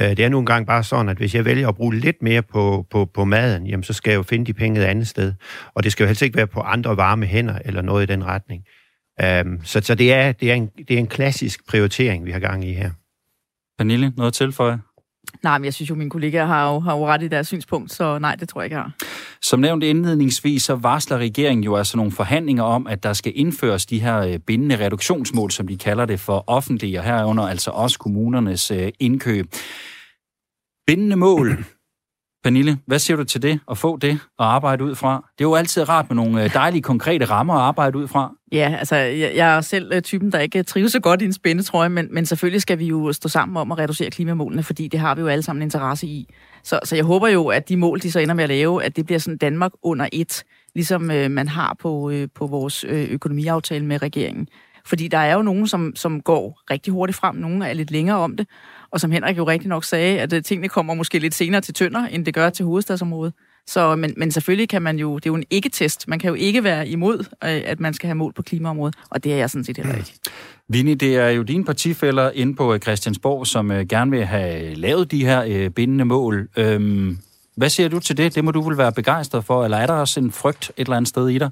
[0.00, 2.42] Øh, det er nu engang bare sådan, at hvis jeg vælger at bruge lidt mere
[2.42, 5.32] på, på, på maden, jamen, så skal jeg jo finde de penge et andet sted.
[5.74, 8.24] Og det skal jo helst ikke være på andre varme hænder, eller noget i den
[8.24, 8.64] retning.
[9.20, 12.40] Øh, så så det, er, det, er en, det er en klassisk prioritering, vi har
[12.40, 12.90] gang i her.
[13.78, 14.78] Pernille, noget at tilføje?
[15.42, 17.92] Nej, men jeg synes jo, mine kollegaer har jo, har jo ret i deres synspunkt,
[17.92, 18.92] så nej, det tror jeg ikke, jeg har.
[19.42, 23.86] Som nævnt indledningsvis, så varsler regeringen jo altså nogle forhandlinger om, at der skal indføres
[23.86, 27.98] de her øh, bindende reduktionsmål, som de kalder det for offentlige, og herunder altså også
[27.98, 29.46] kommunernes øh, indkøb.
[30.86, 31.48] Bindende mål,
[32.44, 35.30] Pernille, hvad siger du til det, at få det og arbejde ud fra?
[35.38, 38.32] Det er jo altid rart med nogle øh, dejlige, konkrete rammer at arbejde ud fra.
[38.52, 41.24] Ja, altså, jeg, jeg er selv øh, typen, der ikke øh, trives så godt i
[41.24, 44.88] en spændetrøje, men, men selvfølgelig skal vi jo stå sammen om at reducere klimamålene, fordi
[44.88, 46.34] det har vi jo alle sammen interesse i.
[46.62, 48.96] Så, så jeg håber jo, at de mål, de så ender med at lave, at
[48.96, 53.84] det bliver sådan Danmark under et, ligesom øh, man har på, øh, på vores økonomiaftale
[53.84, 54.48] med regeringen.
[54.86, 58.16] Fordi der er jo nogen, som, som går rigtig hurtigt frem, nogen er lidt længere
[58.16, 58.46] om det,
[58.92, 61.74] og som Henrik jo rigtig nok sagde, at øh, tingene kommer måske lidt senere til
[61.74, 63.34] Tønder, end det gør til hovedstadsområdet.
[63.66, 66.08] Så, men, men selvfølgelig kan man jo, det er jo en ikke-test.
[66.08, 69.24] Man kan jo ikke være imod, øh, at man skal have mål på klimaområdet, og
[69.24, 70.12] det er jeg sådan set heller ikke.
[70.68, 75.10] Vinnie, det er jo dine partifælder inde på øh, Christiansborg, som gerne vil have lavet
[75.10, 76.48] de her bindende mål.
[76.56, 77.18] Øhm,
[77.56, 78.34] hvad siger du til det?
[78.34, 80.96] Det må du vel være begejstret for, eller er der også en frygt et eller
[80.96, 81.50] andet sted i dig?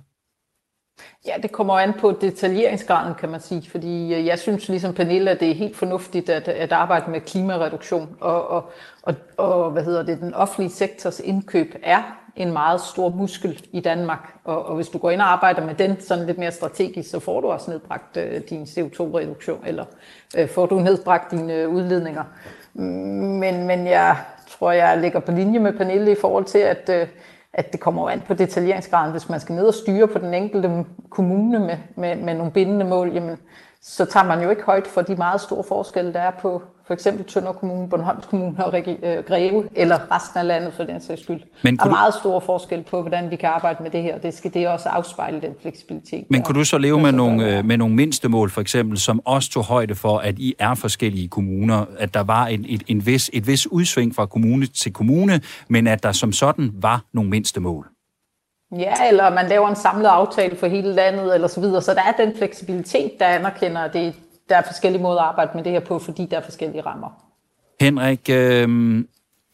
[1.27, 5.31] Ja, det kommer an på detaljeringsgraden, kan man sige, fordi øh, jeg synes ligesom Pernille,
[5.31, 8.71] at det er helt fornuftigt at, at arbejde med klimareduktion, og, og,
[9.03, 12.03] og, og hvad hedder det, den offentlige sektors indkøb er
[12.37, 15.75] en meget stor muskel i Danmark, og, og hvis du går ind og arbejder med
[15.75, 19.85] den sådan lidt mere strategisk, så får du også nedbragt øh, din CO2-reduktion, eller
[20.37, 22.25] øh, får du nedbragt dine øh, udledninger.
[22.75, 22.83] Mm,
[23.39, 24.17] men, men jeg
[24.49, 27.07] tror, jeg ligger på linje med Pernille i forhold til, at øh,
[27.53, 29.11] at det kommer an på detaljeringsgraden.
[29.11, 32.85] Hvis man skal ned og styre på den enkelte kommune med, med, med nogle bindende
[32.85, 33.39] mål, jamen,
[33.81, 36.95] så tager man jo ikke højt for de meget store forskelle, der er på for
[36.95, 41.23] eksempel Tønder Kommune, Bornholms Kommune og øh, Greve, eller resten af landet for den sags
[41.23, 41.41] skyld.
[41.63, 44.23] Men der er meget stor forskel på, hvordan vi kan arbejde med det her, og
[44.23, 46.25] det skal det også afspejle den fleksibilitet.
[46.31, 49.51] Men kunne du så leve med nogle, øh, med nogle mindstemål, for eksempel, som også
[49.51, 53.31] tog højde for, at I er forskellige kommuner, at der var en, et, en vis,
[53.33, 57.87] et vis udsving fra kommune til kommune, men at der som sådan var nogle mindstemål?
[58.79, 61.83] Ja, eller man laver en samlet aftale for hele landet, eller så videre.
[61.83, 64.15] Så der er den fleksibilitet, der anerkender, at det,
[64.51, 67.09] der er forskellige måder at arbejde med det her på, fordi der er forskellige rammer.
[67.81, 69.05] Henrik, øh,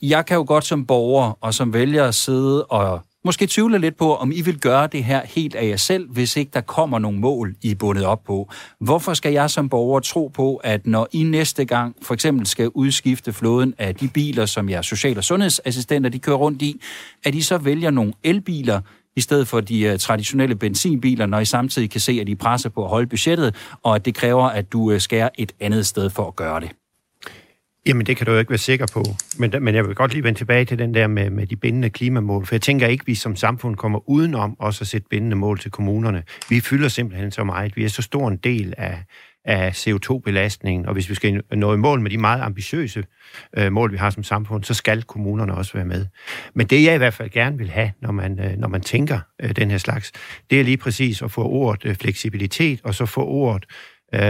[0.03, 4.15] jeg kan jo godt som borger og som vælger sidde og måske tvivle lidt på,
[4.15, 7.19] om I vil gøre det her helt af jer selv, hvis ikke der kommer nogle
[7.19, 8.51] mål, I er bundet op på.
[8.81, 12.69] Hvorfor skal jeg som borger tro på, at når I næste gang for eksempel skal
[12.69, 16.81] udskifte flåden af de biler, som jeres social- og sundhedsassistenter de kører rundt i,
[17.25, 18.81] at I så vælger nogle elbiler,
[19.17, 22.69] i stedet for de øh, traditionelle benzinbiler, når I samtidig kan se, at de presser
[22.69, 26.11] på at holde budgettet, og at det kræver, at du øh, skærer et andet sted
[26.11, 26.71] for at gøre det?
[27.87, 29.05] Jamen, det kan du jo ikke være sikker på.
[29.39, 31.91] Men, men jeg vil godt lige vende tilbage til den der med, med de bindende
[31.91, 35.37] klimamål, for jeg tænker ikke, at vi som samfund kommer udenom også at sætte bindende
[35.37, 36.23] mål til kommunerne.
[36.49, 37.77] Vi fylder simpelthen så meget.
[37.77, 39.05] Vi er så stor en del af,
[39.47, 43.05] af CO2-belastningen, og hvis vi skal nå i mål med de meget ambitiøse
[43.57, 46.07] øh, mål, vi har som samfund, så skal kommunerne også være med.
[46.55, 49.21] Men det, jeg i hvert fald gerne vil have, når man, øh, når man tænker
[49.43, 50.13] øh, den her slags,
[50.51, 53.65] det er lige præcis at få ordet øh, fleksibilitet, og så få ordet
[54.15, 54.21] øh,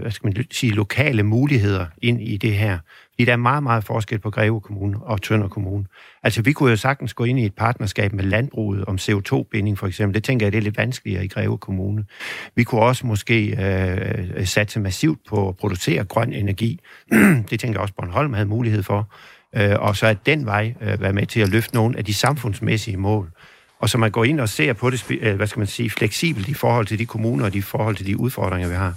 [0.00, 2.78] hvad skal man sige, lokale muligheder ind i det her.
[3.14, 5.84] Fordi der er meget, meget forskel på Greve Kommune og Tønder Kommune.
[6.22, 9.86] Altså, vi kunne jo sagtens gå ind i et partnerskab med landbruget om CO2-binding, for
[9.86, 10.14] eksempel.
[10.14, 12.04] Det tænker jeg, det er lidt vanskeligere i Greve Kommune.
[12.54, 16.80] Vi kunne også måske øh, satse massivt på at producere grøn energi.
[17.50, 19.12] det tænker jeg også, Bornholm havde mulighed for.
[19.56, 22.14] Øh, og så at den vej øh, være med til at løfte nogle af de
[22.14, 23.30] samfundsmæssige mål.
[23.78, 26.48] Og så man går ind og ser på det, øh, hvad skal man sige, fleksibelt
[26.48, 28.94] i forhold til de kommuner og de forhold til de udfordringer, vi har.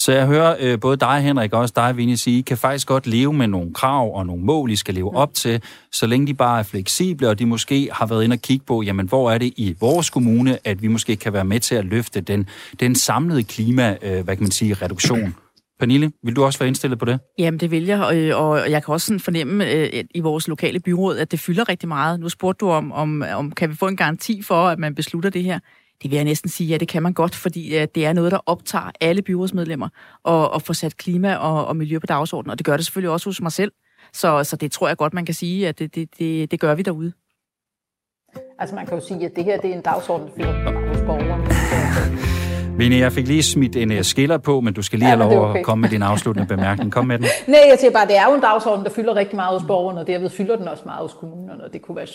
[0.00, 2.86] Så jeg hører øh, både dig, Henrik, og også dig, Vinnie, sige, I kan faktisk
[2.86, 6.26] godt leve med nogle krav og nogle mål, I skal leve op til, så længe
[6.26, 9.30] de bare er fleksible, og de måske har været inde og kigge på, jamen, hvor
[9.30, 12.48] er det i vores kommune, at vi måske kan være med til at løfte den,
[12.80, 15.34] den samlede klima, øh, hvad kan man sige, reduktion.
[15.80, 17.20] Pernille, vil du også være indstillet på det?
[17.38, 20.80] Jamen, det vil jeg, øh, og, jeg kan også sådan fornemme øh, i vores lokale
[20.80, 22.20] byråd, at det fylder rigtig meget.
[22.20, 25.30] Nu spurgte du om, om, om, kan vi få en garanti for, at man beslutter
[25.30, 25.58] det her?
[26.02, 28.38] Det vil jeg næsten sige, ja, det kan man godt, fordi det er noget, der
[28.46, 29.88] optager alle byrådsmedlemmer
[30.22, 33.10] og, og få sat klima og, og miljø på dagsordenen, og det gør det selvfølgelig
[33.10, 33.72] også hos mig selv.
[34.12, 36.74] Så, så det tror jeg godt, man kan sige, at det, det, det, det gør
[36.74, 37.12] vi derude.
[38.58, 41.39] Altså man kan jo sige, at det her det er en dagsorden, for hos borgerne.
[42.78, 45.30] Vinnie, jeg fik lige smidt en uh, skiller på, men du skal lige ja, have
[45.30, 45.58] lov okay.
[45.58, 46.92] at komme med din afsluttende bemærkning.
[46.92, 47.26] Kom med den.
[47.46, 50.00] Nej, jeg siger bare, det er jo en dagsorden, der fylder rigtig meget hos borgerne,
[50.00, 51.64] og derved fylder den også meget hos kommunerne.
[51.64, 52.06] Og det kunne være,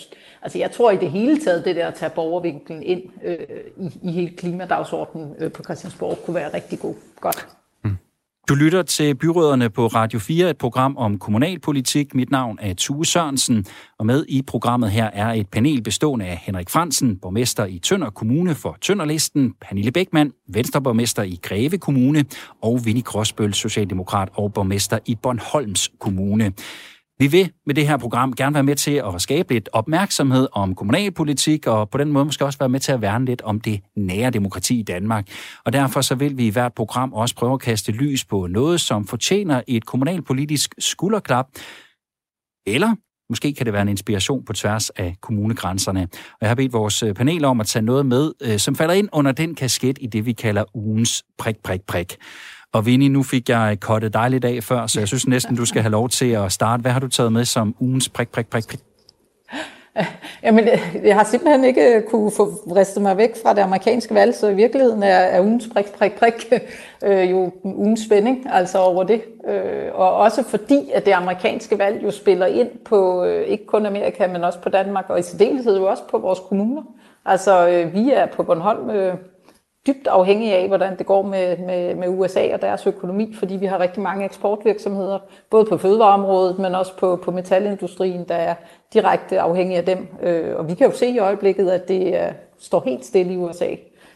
[0.42, 3.36] altså jeg tror i det hele taget, det der at tage borgervinklen ind øh,
[3.76, 6.94] i, i hele klimadagsordenen øh, på Christiansborg, kunne være rigtig god.
[7.20, 7.46] godt.
[8.48, 12.14] Du lytter til Byråderne på Radio 4, et program om kommunalpolitik.
[12.14, 13.64] Mit navn er Tue Sørensen,
[13.98, 18.10] og med i programmet her er et panel bestående af Henrik Fransen, borgmester i Tønder
[18.10, 22.24] Kommune for Tønderlisten, Pernille Bækman, venstreborgmester i Greve Kommune,
[22.62, 26.52] og Vinnie Gråsbøl, socialdemokrat og borgmester i Bornholms Kommune.
[27.18, 30.74] Vi vil med det her program gerne være med til at skabe lidt opmærksomhed om
[30.74, 33.80] kommunalpolitik, og på den måde måske også være med til at værne lidt om det
[33.96, 35.28] nære demokrati i Danmark.
[35.64, 38.80] Og derfor så vil vi i hvert program også prøve at kaste lys på noget,
[38.80, 41.46] som fortjener et kommunalpolitisk skulderklap,
[42.66, 42.94] eller
[43.28, 46.02] Måske kan det være en inspiration på tværs af kommunegrænserne.
[46.12, 48.94] Og jeg har bedt vores øh, panel om at tage noget med, øh, som falder
[48.94, 52.16] ind under den kasket i det, vi kalder ugens prik, prik, prik.
[52.76, 55.64] Og Vinnie, nu fik jeg kottet dig lidt af før, så jeg synes næsten, du
[55.64, 56.80] skal have lov til at starte.
[56.80, 58.80] Hvad har du taget med som ugens prik, prik, prik, prik?
[60.42, 60.68] Jamen,
[61.04, 62.44] jeg har simpelthen ikke øh, kunne få
[62.76, 66.12] ristet mig væk fra det amerikanske valg, så i virkeligheden er, er ugens prik, prik,
[66.12, 66.52] prik
[67.06, 69.22] øh, jo ugens spænding altså over det.
[69.48, 73.86] Øh, og også fordi, at det amerikanske valg jo spiller ind på øh, ikke kun
[73.86, 76.82] Amerika, men også på Danmark, og i særdeleshed jo også på vores kommuner.
[77.24, 79.14] Altså, øh, vi er på Bornholm øh,
[79.86, 83.66] dybt afhængige af, hvordan det går med, med, med USA og deres økonomi, fordi vi
[83.66, 85.18] har rigtig mange eksportvirksomheder,
[85.50, 88.54] både på fødevareområdet, men også på, på metalindustrien, der er
[88.92, 90.08] direkte afhængige af dem.
[90.22, 93.36] Øh, og vi kan jo se i øjeblikket, at det er, står helt stille i
[93.36, 93.68] USA.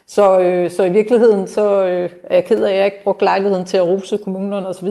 [0.06, 3.24] Så, øh, så i virkeligheden så øh, er jeg ked af, at jeg ikke brugte
[3.24, 4.88] lejligheden til at rose kommunerne osv.,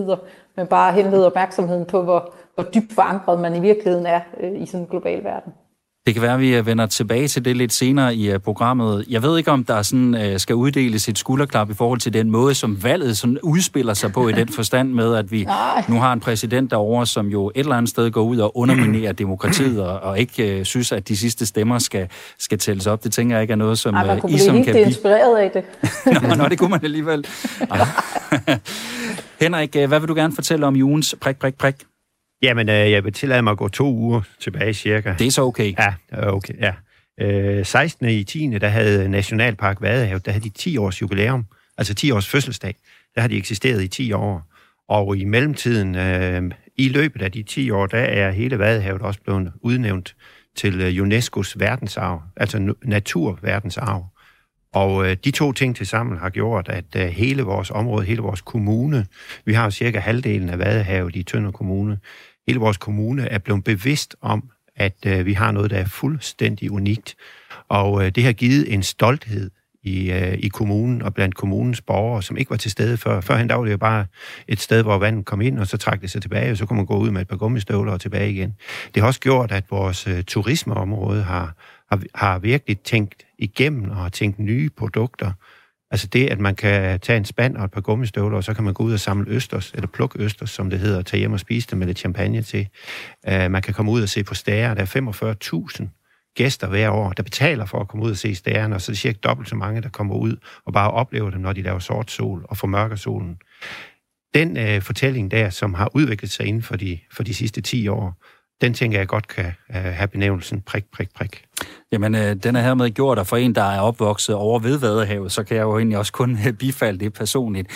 [0.55, 4.65] men bare henlede opmærksomheden på, hvor, hvor dybt forankret man i virkeligheden er øh, i
[4.65, 5.53] sådan en global verden.
[6.05, 9.05] Det kan være, at vi øh, vender tilbage til det lidt senere i øh, programmet.
[9.09, 12.31] Jeg ved ikke, om der sådan, øh, skal uddeles et skulderklap i forhold til den
[12.31, 15.83] måde, som valget sådan udspiller sig på i den forstand med, at vi Nej.
[15.89, 19.11] nu har en præsident derovre, som jo et eller andet sted går ud og underminerer
[19.11, 22.07] demokratiet, og, og ikke øh, synes, at de sidste stemmer skal,
[22.39, 23.03] skal tælles op.
[23.03, 25.37] Det tænker jeg ikke er noget, som Ej, man kunne I som kan blive inspireret
[25.37, 25.63] af det.
[26.29, 27.25] nå, nå, det kunne man alligevel.
[29.41, 31.75] Henrik, hvad vil du gerne fortælle om ugens prik, prik, prik?
[32.41, 35.13] Jamen, øh, jeg vil tillade mig at gå to uger tilbage cirka.
[35.19, 35.73] Det er så okay.
[35.79, 36.73] Ja, okay, ja.
[37.21, 38.09] Øh, 16.
[38.09, 38.57] i 10.
[38.61, 41.45] der havde Nationalpark Vadehav, der havde de 10 års jubilæum,
[41.77, 42.75] altså 10 års fødselsdag.
[43.15, 44.45] Der har de eksisteret i 10 år.
[44.89, 49.19] Og i mellemtiden, øh, i løbet af de 10 år, der er hele Vadehavet også
[49.21, 50.15] blevet udnævnt
[50.55, 54.05] til øh, UNESCO's verdensarv, altså naturverdensarv.
[54.73, 58.21] Og øh, de to ting til sammen har gjort, at øh, hele vores område, hele
[58.21, 59.05] vores kommune,
[59.45, 61.99] vi har cirka halvdelen af Vadehavet i Tønder Kommune,
[62.47, 66.71] hele vores kommune er blevet bevidst om, at øh, vi har noget, der er fuldstændig
[66.71, 67.15] unikt.
[67.69, 69.51] Og øh, det har givet en stolthed
[69.83, 73.21] i, øh, i kommunen og blandt kommunens borgere, som ikke var til stede før.
[73.21, 74.05] Førhen der var det jo bare
[74.47, 76.77] et sted, hvor vandet kom ind, og så trak det sig tilbage, og så kunne
[76.77, 78.53] man gå ud med et par gummistøvler og tilbage igen.
[78.93, 81.55] Det har også gjort, at vores øh, turismeområde har,
[81.91, 85.31] har, har virkelig tænkt igennem og har tænkt nye produkter,
[85.91, 88.63] Altså det, at man kan tage en spand og et par gummistøvler, og så kan
[88.63, 91.33] man gå ud og samle østers, eller plukke østers, som det hedder, og tage hjem
[91.33, 92.67] og spise dem med lidt champagne til.
[93.27, 94.73] Uh, man kan komme ud og se på stager.
[94.73, 95.87] Der er 45.000
[96.35, 98.93] gæster hver år, der betaler for at komme ud og se stagerne, og så er
[98.93, 101.79] det cirka dobbelt så mange, der kommer ud og bare oplever dem, når de laver
[101.79, 103.37] sort sol og formørker solen.
[104.33, 107.87] Den uh, fortælling der, som har udviklet sig inden for de, for de sidste 10
[107.87, 108.23] år,
[108.61, 111.43] den tænker jeg godt kan uh, have benævnelsen prik, prik, prik.
[111.91, 115.31] Jamen, øh, den er hermed gjort, og for en, der er opvokset over ved Vadehavet,
[115.31, 117.67] så kan jeg jo egentlig også kun bifalde det personligt.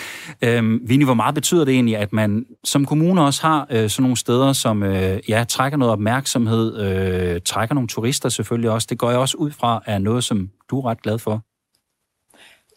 [0.41, 4.03] Øhm, Vinnie, hvor meget betyder det egentlig, at man som kommune også har øh, sådan
[4.03, 8.87] nogle steder, som øh, ja, trækker noget opmærksomhed, øh, trækker nogle turister selvfølgelig også.
[8.89, 11.43] Det går jeg også ud fra er noget, som du er ret glad for.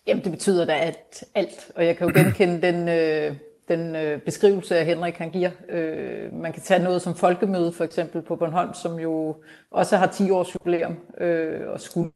[0.07, 1.71] Jamen, det betyder da alt, alt.
[1.77, 3.37] Og jeg kan jo genkende den, øh,
[3.69, 5.51] den øh, beskrivelse af Henrik han giver.
[5.69, 9.37] Øh, man kan tage noget som folkemøde for eksempel på Bornholm, som jo
[9.71, 12.11] også har 10 års jubilæum øh, og skulle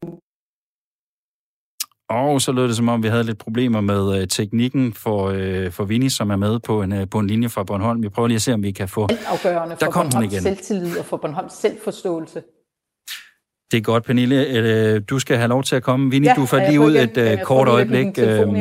[2.10, 5.70] og så lød det som om, vi havde lidt problemer med øh, teknikken for, øh,
[5.70, 8.02] for Vinnie, som er med på en, øh, på en linje fra Bornholm.
[8.02, 9.08] Vi prøver lige at se, om vi kan få...
[9.08, 9.48] For
[9.80, 10.42] Der kom Bornholms igen.
[10.42, 12.42] selvtillid og for Bornholms selvforståelse.
[13.70, 14.46] Det er godt, Pernille.
[14.46, 16.10] Øh, du skal have lov til at komme.
[16.10, 18.06] Vinnie, ja, du får lige ud et uh, kort øjeblik.
[18.18, 18.56] Øhm,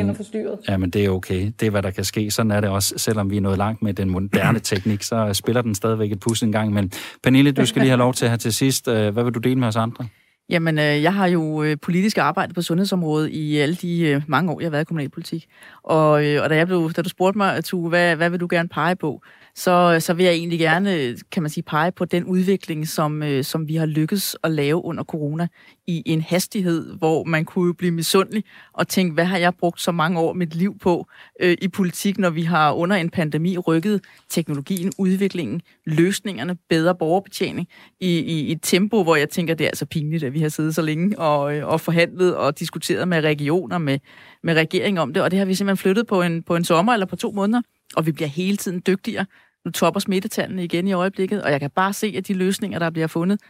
[0.68, 1.52] ja, men det er okay.
[1.60, 2.30] Det er, hvad der kan ske.
[2.30, 2.94] Sådan er det også.
[2.96, 6.42] Selvom vi er nået langt med den moderne teknik, så spiller den stadigvæk et pus
[6.42, 6.72] en gang.
[6.72, 6.92] Men
[7.22, 8.88] Pernille, du skal lige have lov til her til sidst.
[8.88, 10.06] Øh, hvad vil du dele med os andre?
[10.50, 14.70] Jamen, jeg har jo politisk arbejde på sundhedsområdet i alle de mange år, jeg har
[14.70, 15.46] været i kommunalpolitik.
[15.82, 18.68] Og, og da, jeg blev, da du spurgte mig, Tue, hvad, hvad vil du gerne
[18.68, 19.22] pege på?
[19.60, 22.88] Så, øh, så vil jeg egentlig gerne, øh, kan man sige, pege på den udvikling,
[22.88, 25.48] som, øh, som vi har lykkes at lave under corona
[25.86, 29.92] i en hastighed, hvor man kunne blive misundelig og tænke, hvad har jeg brugt så
[29.92, 31.06] mange år mit liv på
[31.40, 37.68] øh, i politik, når vi har under en pandemi rykket teknologien, udviklingen, løsningerne, bedre borgerbetjening
[38.00, 40.74] i, i et tempo, hvor jeg tænker, det er altså pinligt, at vi har siddet
[40.74, 43.98] så længe og, og forhandlet og diskuteret med regioner, med,
[44.42, 46.92] med regering om det, og det har vi simpelthen flyttet på en, på en sommer
[46.92, 47.60] eller på to måneder
[47.96, 49.26] og vi bliver hele tiden dygtigere.
[49.64, 52.90] Nu topper smittetallene igen i øjeblikket, og jeg kan bare se, at de løsninger, der
[52.90, 53.40] bliver fundet,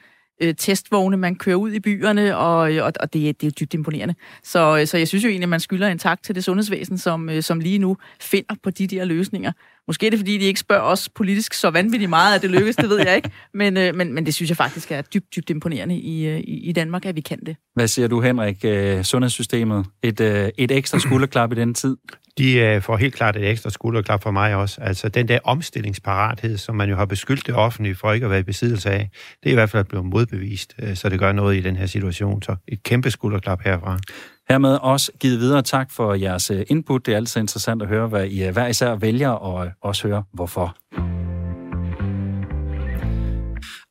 [0.40, 3.74] øh, testvogne, man kører ud i byerne, og, øh, og, og det, det er dybt
[3.74, 4.14] imponerende.
[4.42, 6.98] Så, øh, så jeg synes jo egentlig, at man skylder en tak til det sundhedsvæsen,
[6.98, 9.52] som, som lige nu finder på de der løsninger.
[9.86, 12.76] Måske er det, fordi de ikke spørger os politisk så vanvittigt meget, at det lykkes,
[12.76, 13.30] det ved jeg ikke.
[13.54, 17.06] Men, men, men det synes jeg faktisk er dybt, dybt imponerende i, i, i Danmark,
[17.06, 17.56] at vi kan det.
[17.74, 18.56] Hvad siger du, Henrik?
[19.06, 19.86] Sundhedssystemet.
[20.02, 20.20] Et,
[20.58, 21.96] et ekstra skulderklap i den tid?
[22.40, 24.80] De øh, får helt klart et ekstra skulderklap for mig også.
[24.80, 28.40] Altså den der omstillingsparathed, som man jo har beskyldt det offentlige for ikke at være
[28.40, 29.10] i besiddelse af,
[29.42, 31.86] det er i hvert fald blevet modbevist, øh, så det gør noget i den her
[31.86, 32.42] situation.
[32.42, 33.98] Så et kæmpe skulderklap herfra.
[34.48, 37.06] Hermed også givet videre tak for jeres øh, input.
[37.06, 40.08] Det er altid interessant at høre, hvad I øh, hver især vælger, og øh, også
[40.08, 40.79] høre hvorfor.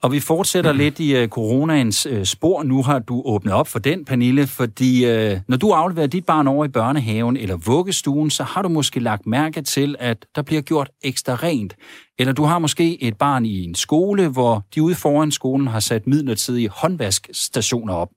[0.03, 2.63] Og vi fortsætter lidt i uh, coronaens uh, spor.
[2.63, 6.47] Nu har du åbnet op for den, Pernille, fordi uh, når du afleverer dit barn
[6.47, 10.61] over i børnehaven eller vuggestuen, så har du måske lagt mærke til, at der bliver
[10.61, 11.75] gjort ekstra rent.
[12.19, 15.79] Eller du har måske et barn i en skole, hvor de ude foran skolen har
[15.79, 18.09] sat midlertidige håndvaskstationer op.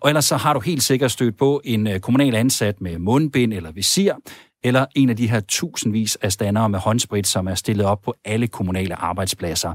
[0.00, 3.72] Og ellers så har du helt sikkert stødt på en kommunal ansat med mundbind eller
[3.72, 4.12] visir,
[4.64, 8.14] eller en af de her tusindvis af standere med håndsprit, som er stillet op på
[8.24, 9.74] alle kommunale arbejdspladser.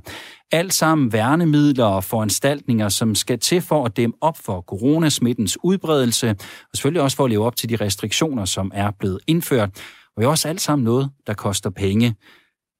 [0.52, 6.30] Alt sammen værnemidler og foranstaltninger, som skal til for at dæmme op for coronasmittens udbredelse,
[6.30, 9.70] og selvfølgelig også for at leve op til de restriktioner, som er blevet indført.
[10.15, 12.15] Og det er også alt sammen noget, der koster penge.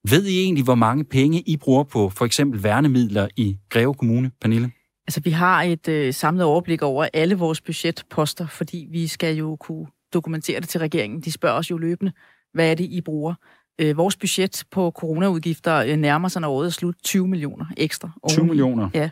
[0.10, 4.32] Ved I egentlig, hvor mange penge I bruger på for eksempel værnemidler i Greve Kommune,
[4.42, 4.72] Pernille?
[5.08, 9.56] Altså, vi har et øh, samlet overblik over alle vores budgetposter, fordi vi skal jo
[9.56, 11.21] kunne dokumentere det til regeringen.
[11.21, 12.12] De spørger os jo løbende,
[12.54, 13.34] hvad er det, I bruger?
[13.80, 18.10] Øh, vores budget på coronaudgifter øh, nærmer sig, når året er slut, 20 millioner ekstra.
[18.30, 18.89] 20 millioner?
[18.93, 19.10] Ja.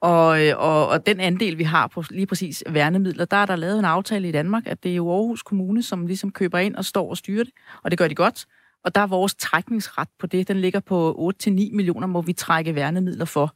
[0.00, 3.56] Og, øh, og, og den andel, vi har på lige præcis værnemidler, der er der
[3.56, 6.76] lavet en aftale i Danmark, at det er jo Aarhus Kommune, som ligesom køber ind
[6.76, 8.46] og står og styrer det, og det gør de godt.
[8.84, 12.74] Og der er vores trækningsret på det, den ligger på 8-9 millioner, må vi trække
[12.74, 13.54] værnemidler for.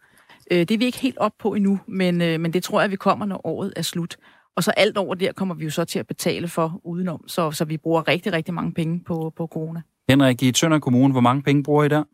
[0.50, 2.96] Øh, det er vi ikke helt op på endnu, men, men det tror jeg, vi
[2.96, 4.16] kommer, når året er slut.
[4.56, 7.50] Og så alt over der kommer vi jo så til at betale for udenom, så,
[7.50, 9.80] så vi bruger rigtig, rigtig mange penge på, på corona.
[10.08, 12.04] Henrik, i Tønder Kommune, hvor mange penge bruger I der?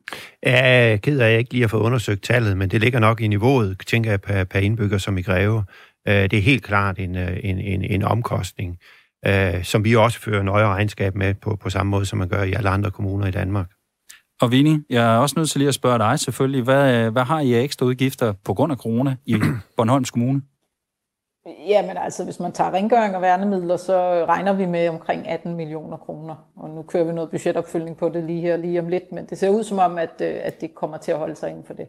[0.47, 3.21] Ja, ked af, at jeg ikke lige har fået undersøgt tallet, men det ligger nok
[3.21, 5.65] i niveauet, tænker jeg, per, per indbygger, som i Greve.
[6.09, 8.79] Øh, det er helt klart en, øh, en, en, en omkostning,
[9.27, 12.43] øh, som vi også fører nøje regnskab med på, på samme måde, som man gør
[12.43, 13.71] i alle andre kommuner i Danmark.
[14.41, 17.41] Og Vinnie, jeg er også nødt til lige at spørge dig selvfølgelig, hvad, hvad har
[17.41, 19.35] I ekstra udgifter på grund af corona i
[19.77, 20.43] Bornholms Kommune?
[21.47, 25.97] Jamen altså, hvis man tager rengøring og værnemidler, så regner vi med omkring 18 millioner
[25.97, 26.35] kroner.
[26.57, 29.39] Og nu kører vi noget budgetopfølgning på det lige her lige om lidt, men det
[29.39, 31.75] ser ud som om, at, øh, at det kommer til at holde sig inden for
[31.75, 31.87] det.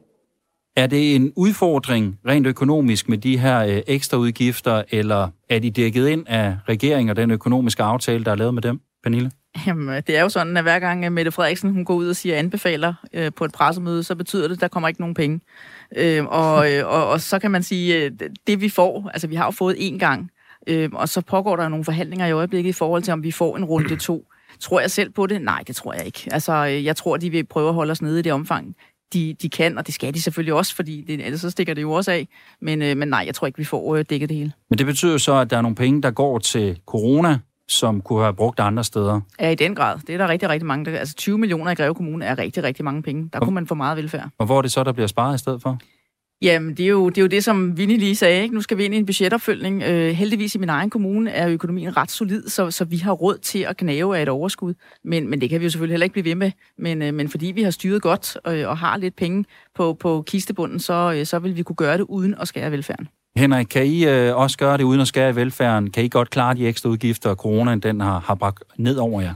[0.75, 5.71] Er det en udfordring rent økonomisk med de her øh, ekstra udgifter, eller er de
[5.71, 9.31] dækket ind af regeringen og den økonomiske aftale, der er lavet med dem, Pernille?
[9.67, 12.37] Jamen, det er jo sådan, at hver gang Mette Frederiksen hun går ud og siger
[12.37, 15.39] anbefaler øh, på et pressemøde, så betyder det, at der kommer ikke nogen penge.
[15.97, 18.11] Øhm, øh, og, og, og så kan man sige, øh,
[18.47, 20.29] det vi får, altså vi har jo fået én gang,
[20.67, 23.57] øh, og så pågår der nogle forhandlinger i øjeblikket i forhold til, om vi får
[23.57, 24.27] en runde to.
[24.59, 25.41] Tror jeg selv på det?
[25.41, 26.29] Nej, det tror jeg ikke.
[26.31, 28.75] Altså, øh, jeg tror, de vil prøve at holde os nede i det omfang,
[29.13, 31.81] de, de kan, og det skal de selvfølgelig også, fordi det, ellers så stikker det
[31.81, 32.27] jo også af.
[32.61, 34.51] Men, øh, men nej, jeg tror ikke, vi får øh, dækket det hele.
[34.69, 37.39] Men det betyder så, at der er nogle penge, der går til corona,
[37.71, 39.21] som kunne have brugt andre steder?
[39.39, 39.99] Ja, i den grad.
[40.07, 40.85] Det er der rigtig, rigtig mange.
[40.85, 43.29] Der, altså 20 millioner i Greve Kommune er rigtig, rigtig mange penge.
[43.33, 44.29] Der og, kunne man få meget velfærd.
[44.37, 45.77] Og hvor er det så, der bliver sparet i stedet for?
[46.41, 48.43] Jamen, det er, jo, det er jo det, som Vinnie lige sagde.
[48.43, 48.55] Ikke?
[48.55, 49.83] Nu skal vi ind i en budgetopfølgning.
[49.83, 53.37] Øh, heldigvis i min egen kommune er økonomien ret solid, så, så vi har råd
[53.37, 54.73] til at knæve af et overskud.
[55.03, 56.51] Men, men det kan vi jo selvfølgelig heller ikke blive ved med.
[56.77, 60.23] Men, øh, men fordi vi har styret godt øh, og har lidt penge på, på
[60.27, 63.07] kistebunden, så, øh, så vil vi kunne gøre det uden at skære velfærden.
[63.35, 65.91] Henrik, kan I øh, også gøre det uden at skære i velfærden?
[65.91, 69.33] Kan I godt klare de ekstra udgifter, coronaen den har, har bragt ned over jer?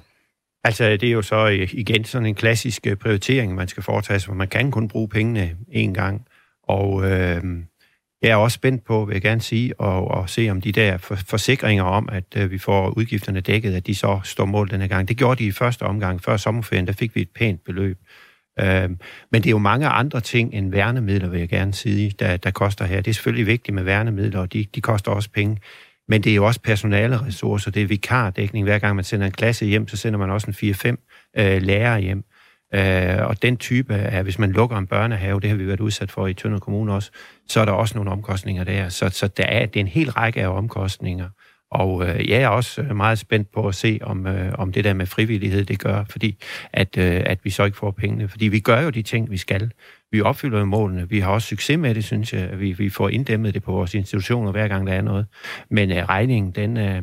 [0.63, 4.19] Altså, det er jo så øh, igen sådan en klassisk øh, prioritering, man skal foretage
[4.19, 6.27] sig, for man kan kun bruge pengene én gang.
[6.63, 7.43] Og øh,
[8.21, 10.97] jeg er også spændt på, vil jeg gerne sige, og, og se om de der
[10.97, 14.87] for, forsikringer om, at øh, vi får udgifterne dækket, at de så står mål denne
[14.87, 15.07] gang.
[15.07, 16.23] Det gjorde de i første omgang.
[16.23, 17.97] Før sommerferien, der fik vi et pænt beløb.
[18.59, 18.89] Øh,
[19.31, 22.51] men det er jo mange andre ting end værnemidler, vil jeg gerne sige, der, der
[22.51, 23.01] koster her.
[23.01, 25.57] Det er selvfølgelig vigtigt med værnemidler, og de, de koster også penge.
[26.07, 28.65] Men det er jo også personale ressourcer, det er vikardækning.
[28.65, 32.01] Hver gang man sender en klasse hjem, så sender man også en 4-5 øh, lærere
[32.01, 32.23] hjem.
[32.73, 36.11] Øh, og den type af, hvis man lukker en børnehave, det har vi været udsat
[36.11, 37.11] for i Tønder Kommune også,
[37.47, 38.89] så er der også nogle omkostninger der.
[38.89, 41.29] Så, så der er, det er en hel række af omkostninger.
[41.75, 44.83] Og øh, jeg er også øh, meget spændt på at se, om, øh, om det
[44.83, 46.37] der med frivillighed, det gør, fordi
[46.73, 48.27] at, øh, at vi så ikke får pengene.
[48.27, 49.71] Fordi vi gør jo de ting, vi skal.
[50.11, 51.09] Vi opfylder jo målene.
[51.09, 52.59] Vi har også succes med det, synes jeg.
[52.59, 55.25] Vi, vi får inddæmmet det på vores institutioner, hver gang der er noget.
[55.69, 57.01] Men øh, regningen, den, øh,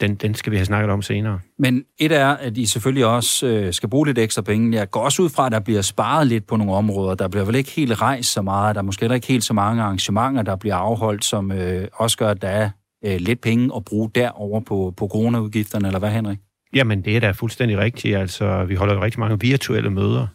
[0.00, 1.40] den, den skal vi have snakket om senere.
[1.58, 4.76] Men et er, at I selvfølgelig også øh, skal bruge lidt ekstra penge.
[4.76, 7.14] Jeg går også ud fra, at der bliver sparet lidt på nogle områder.
[7.14, 8.74] Der bliver vel ikke helt rejst så meget.
[8.74, 12.28] Der er måske ikke helt så mange arrangementer, der bliver afholdt, som øh, også gør,
[12.28, 12.70] at der er
[13.04, 16.38] øh, lidt penge at bruge derover på, på coronaudgifterne, eller hvad, Henrik?
[16.74, 18.16] Jamen, det er da fuldstændig rigtigt.
[18.16, 20.26] Altså, vi holder jo rigtig mange virtuelle møder.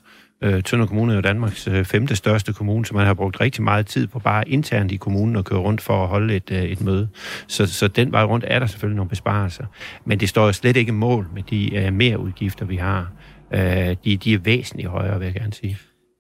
[0.44, 3.64] Øh, Tønder Kommune er jo Danmarks øh, femte største kommune, så man har brugt rigtig
[3.64, 6.64] meget tid på bare internt i kommunen at køre rundt for at holde et, øh,
[6.64, 7.10] et møde.
[7.48, 9.66] Så, så den vej rundt er der selvfølgelig nogle besparelser.
[10.06, 13.12] Men det står jo slet ikke mål med de øh, mere udgifter, vi har.
[13.54, 15.78] Øh, de, de er væsentligt højere, vil jeg gerne sige.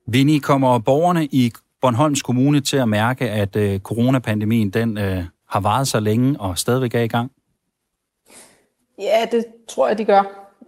[0.07, 1.51] Vinnie, kommer borgerne i
[1.81, 5.23] Bornholms Kommune til at mærke, at øh, coronapandemien den øh,
[5.53, 7.31] har varet så længe og stadigvæk er i gang?
[8.99, 10.23] Ja, det tror jeg, de gør.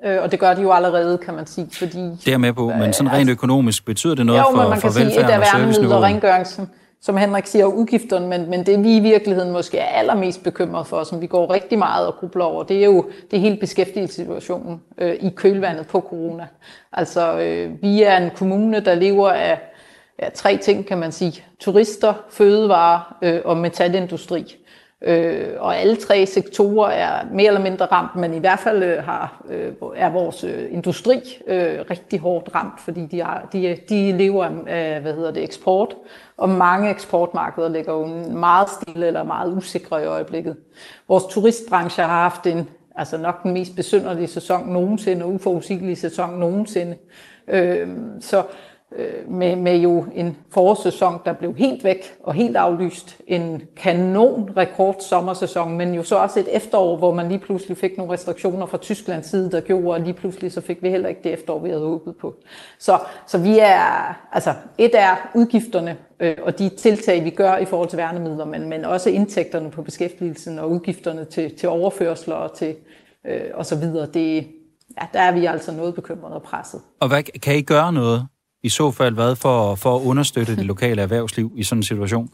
[0.06, 1.68] Øh, og det gør de jo allerede, kan man sige.
[1.72, 4.82] Fordi, det er med på, men sådan rent økonomisk betyder det noget jo, for, man
[4.82, 6.70] for kan velfærden sige, et af og rengøringen,
[7.02, 11.04] som Henrik siger, udgifterne, men, men det vi i virkeligheden måske er allermest bekymret for,
[11.04, 15.14] som vi går rigtig meget og grubler over, det er jo det hele beskæftigelsessituationen øh,
[15.14, 16.48] i kølvandet på corona.
[16.94, 19.60] Altså, øh, vi er en kommune, der lever af
[20.22, 21.44] ja, tre ting, kan man sige.
[21.60, 24.56] Turister, fødevarer øh, og metalindustri.
[25.02, 29.04] Øh, og alle tre sektorer er mere eller mindre ramt, men i hvert fald øh,
[29.04, 34.12] har, øh, er vores øh, industri øh, rigtig hårdt ramt, fordi de, har, de, de
[34.12, 35.96] lever af hvad hedder det, eksport,
[36.38, 40.56] og mange eksportmarkeder ligger jo meget stille eller meget usikre i øjeblikket.
[41.08, 46.40] Vores turistbranche har haft en, altså nok den mest besynderlige sæson nogensinde, og uforudsigelige sæson
[46.40, 46.98] nogensinde.
[47.48, 47.88] Øh,
[48.20, 48.44] så
[48.98, 53.18] øh, med, med jo en forårssæson, der blev helt væk og helt aflyst.
[53.28, 57.98] En kanon rekord sommersæson, men jo så også et efterår, hvor man lige pludselig fik
[57.98, 61.22] nogle restriktioner fra Tysklands side, der gjorde, og lige pludselig så fik vi heller ikke
[61.24, 62.36] det efterår, vi havde håbet på.
[62.80, 67.66] Så, så vi er, altså et er udgifterne øh, og de tiltag, vi gør i
[67.66, 72.58] forhold til værnemidler, men, men også indtægterne på beskæftigelsen og udgifterne til, til overførsler og
[72.58, 72.76] til
[73.28, 74.08] øh, og så videre.
[74.14, 74.48] Det,
[75.02, 76.82] ja, der er vi altså noget bekymrede og presset.
[77.00, 78.28] Og hvad, kan I gøre noget
[78.66, 82.30] i så fald hvad for, for at understøtte det lokale erhvervsliv i sådan en situation?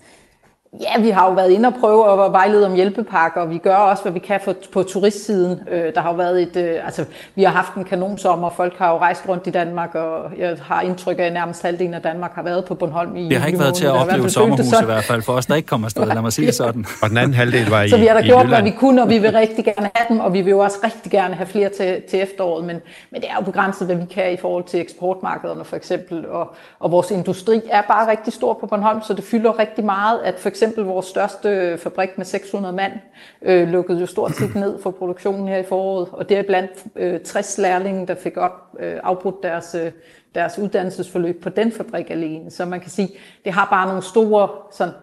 [0.79, 3.75] Ja, vi har jo været inde og prøve at vejlede om hjælpepakker, og vi gør
[3.75, 5.59] også, hvad vi kan for, på turistsiden.
[5.71, 7.05] Øh, der har jo været et, øh, altså,
[7.35, 10.81] vi har haft en kanonsommer, folk har jo rejst rundt i Danmark, og jeg har
[10.81, 13.59] indtryk af, at nærmest halvdelen af Danmark har været på Bornholm i Det har ikke
[13.59, 16.21] været til at opleve sommerhus i hvert fald, for os, der ikke kommer afsted, lad
[16.21, 16.85] mig sige sådan.
[17.01, 19.09] og den anden halvdel var i Så vi har da gjort, hvad vi kunne, og
[19.09, 21.69] vi vil rigtig gerne have dem, og vi vil jo også rigtig gerne have flere
[21.69, 24.79] til, til efteråret, men, men det er jo begrænset, hvad vi kan i forhold til
[24.79, 29.23] eksportmarkederne for eksempel, og, og vores industri er bare rigtig stor på Bornholm, så det
[29.23, 32.93] fylder rigtig meget, at for eksempel vores største største fabrik med 600 mand
[33.41, 36.71] øh, lukkede jo stort set ned for produktionen her i foråret, og det er blandt
[36.95, 39.91] øh, 60 lærlinge, der fik op, øh, afbrudt deres, øh,
[40.35, 42.51] deres uddannelsesforløb på den fabrik alene.
[42.51, 43.09] Så man kan sige,
[43.45, 44.93] det har bare nogle store sådan,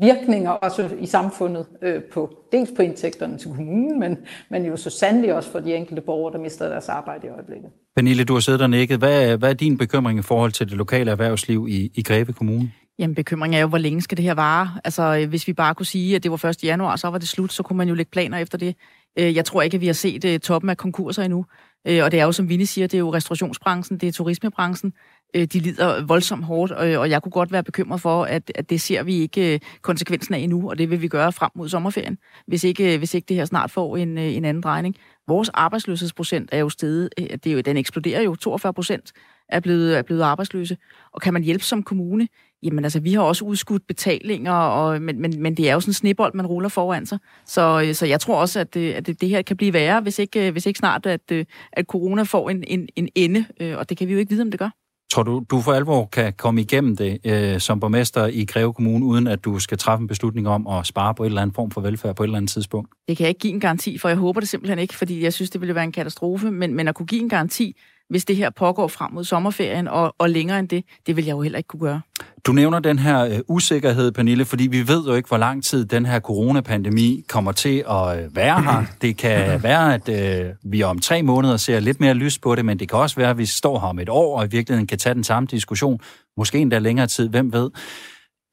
[0.00, 4.18] virkninger også i samfundet, øh, på, dels på indtægterne til kommunen, men,
[4.50, 7.70] men jo så sandelig også for de enkelte borgere, der mister deres arbejde i øjeblikket.
[7.96, 8.98] Pernille, du har siddet der nikket.
[8.98, 12.72] Hvad, hvad er din bekymring i forhold til det lokale erhvervsliv i, i Greve Kommune?
[12.98, 14.80] Jamen, bekymringen er jo, hvor længe skal det her vare?
[14.84, 16.64] Altså, øh, hvis vi bare kunne sige, at det var 1.
[16.64, 18.76] januar, så var det slut, så kunne man jo lægge planer efter det.
[19.18, 21.46] Øh, jeg tror ikke, at vi har set øh, toppen af konkurser endnu.
[21.84, 24.92] Og det er jo, som Vinnie siger, det er jo restaurationsbranchen, det er turismebranchen.
[25.34, 29.02] De lider voldsomt hårdt, og jeg kunne godt være bekymret for, at, at det ser
[29.02, 32.98] vi ikke konsekvensen af endnu, og det vil vi gøre frem mod sommerferien, hvis ikke,
[32.98, 34.96] hvis ikke det her snart får en, en anden drejning.
[35.28, 39.12] Vores arbejdsløshedsprocent er jo steget, det er jo, den eksploderer jo, 42 procent
[39.48, 40.76] er blevet, er blevet arbejdsløse.
[41.12, 42.28] Og kan man hjælpe som kommune?
[42.62, 45.90] Jamen altså, vi har også udskudt betalinger, og, men, men, men det er jo sådan
[45.90, 47.18] en snebold, man ruller foran sig.
[47.46, 50.18] Så, så jeg tror også, at, det, at det, det her kan blive værre, hvis
[50.18, 51.32] ikke, hvis ikke snart, at,
[51.72, 54.42] at corona får en, en, en ende, øh, og det kan vi jo ikke vide,
[54.42, 54.70] om det gør.
[55.12, 59.04] Tror du, du for alvor kan komme igennem det øh, som borgmester i Greve Kommune,
[59.04, 61.70] uden at du skal træffe en beslutning om at spare på et eller andet form
[61.70, 62.90] for velfærd på et eller andet tidspunkt?
[63.08, 64.08] Det kan jeg ikke give en garanti for.
[64.08, 66.50] Jeg håber det simpelthen ikke, fordi jeg synes, det ville være en katastrofe.
[66.50, 67.76] Men, men at kunne give en garanti,
[68.12, 71.32] hvis det her pågår frem mod sommerferien og, og længere end det, det vil jeg
[71.32, 72.00] jo heller ikke kunne gøre.
[72.46, 75.84] Du nævner den her øh, usikkerhed, Pernille, fordi vi ved jo ikke, hvor lang tid
[75.84, 78.84] den her coronapandemi kommer til at øh, være her.
[79.02, 82.64] Det kan være, at øh, vi om tre måneder ser lidt mere lys på det,
[82.64, 84.86] men det kan også være, at vi står her om et år og i virkeligheden
[84.86, 86.00] kan tage den samme diskussion,
[86.36, 87.70] måske endda længere tid, hvem ved.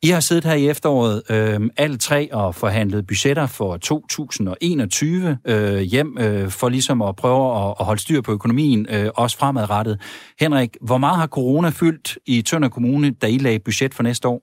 [0.04, 5.80] I har siddet her i efteråret øh, alle tre og forhandlet budgetter for 2021 øh,
[5.80, 10.02] hjem øh, for ligesom at prøve at, at holde styr på økonomien, øh, også fremadrettet.
[10.40, 14.28] Henrik, hvor meget har corona fyldt i Tønder Kommune, da I lagde budget for næste
[14.28, 14.42] år?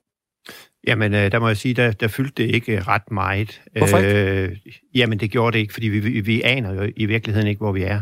[0.87, 3.61] Jamen, øh, der må jeg sige, der, der fyldte det ikke ret meget.
[3.77, 4.43] Hvorfor ikke?
[4.43, 4.57] Øh,
[4.95, 7.71] jamen, det gjorde det ikke, fordi vi, vi, vi aner jo i virkeligheden ikke, hvor
[7.71, 8.01] vi er.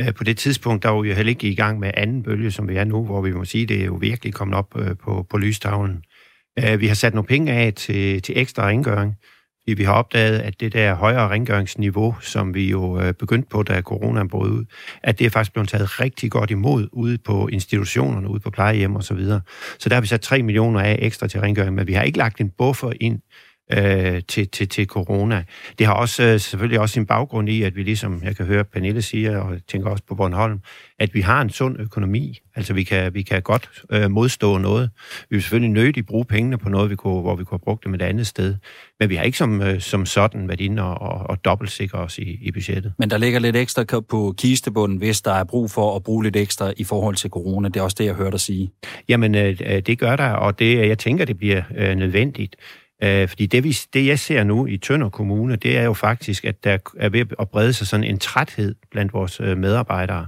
[0.00, 2.50] Øh, på det tidspunkt, der var vi jo heller ikke i gang med anden bølge,
[2.50, 4.96] som vi er nu, hvor vi må sige, det er jo virkelig kommet op øh,
[5.04, 6.02] på, på lystavlen.
[6.58, 9.14] Øh, vi har sat nogle penge af til, til ekstra rengøring,
[9.62, 13.62] fordi vi har opdaget, at det der højere rengøringsniveau, som vi jo øh, begyndte på,
[13.62, 14.64] da corona brød ud,
[15.02, 18.96] at det er faktisk blevet taget rigtig godt imod ude på institutionerne, ude på plejehjem
[18.96, 19.40] og så videre.
[19.78, 22.18] Så der har vi sat 3 millioner af ekstra til rengøring, men vi har ikke
[22.18, 23.20] lagt en buffer ind
[23.72, 25.44] øh, til, til, til corona.
[25.78, 28.64] Det har også øh, selvfølgelig også sin baggrund i, at vi ligesom, jeg kan høre
[28.64, 30.60] Pernille siger, og jeg tænker også på Bornholm,
[30.98, 32.38] at vi har en sund økonomi.
[32.56, 34.90] Altså vi kan, vi kan godt øh, modstå noget.
[35.30, 37.84] Vi vil selvfølgelig nødigt bruge pengene på noget, vi kunne, hvor vi kunne have brugt
[37.84, 38.54] dem et andet sted.
[39.00, 42.18] Men vi har ikke som, øh, som sådan været inde og, og, og dobbeltsikre os
[42.18, 42.92] i, i budgettet.
[42.98, 46.36] Men der ligger lidt ekstra på kistebunden, hvis der er brug for at bruge lidt
[46.36, 47.68] ekstra i forhold til corona.
[47.68, 48.70] Det er også det, jeg hørte dig sige.
[49.08, 52.56] Jamen, øh, det gør der, og det, jeg tænker, det bliver øh, nødvendigt.
[53.02, 56.44] Øh, fordi det, vi, det, jeg ser nu i Tønder Kommune, det er jo faktisk,
[56.44, 60.26] at der er ved at brede sig sådan en træthed blandt vores øh, medarbejdere.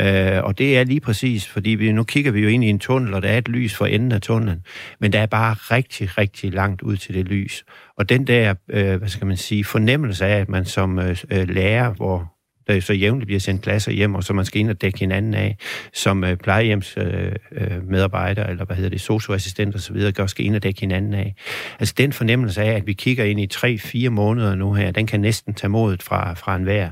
[0.00, 2.78] Øh, og det er lige præcis, fordi vi, nu kigger vi jo ind i en
[2.78, 4.62] tunnel, og der er et lys for enden af tunnelen,
[5.00, 7.64] men der er bare rigtig, rigtig langt ud til det lys.
[7.98, 11.48] Og den der, øh, hvad skal man sige, fornemmelse af, at man som øh, øh
[11.48, 12.35] lærer, hvor
[12.66, 15.34] der så jævnligt bliver sendt klasser hjem, og så man skal ind og dække hinanden
[15.34, 15.56] af,
[15.92, 20.44] som øh, plejehjemsmedarbejdere, øh, øh eller hvad hedder det, socioassistent og så videre, gør skal
[20.44, 21.34] ind og dække hinanden af.
[21.78, 25.20] Altså den fornemmelse af, at vi kigger ind i tre-fire måneder nu her, den kan
[25.20, 26.90] næsten tage modet fra, fra enhver.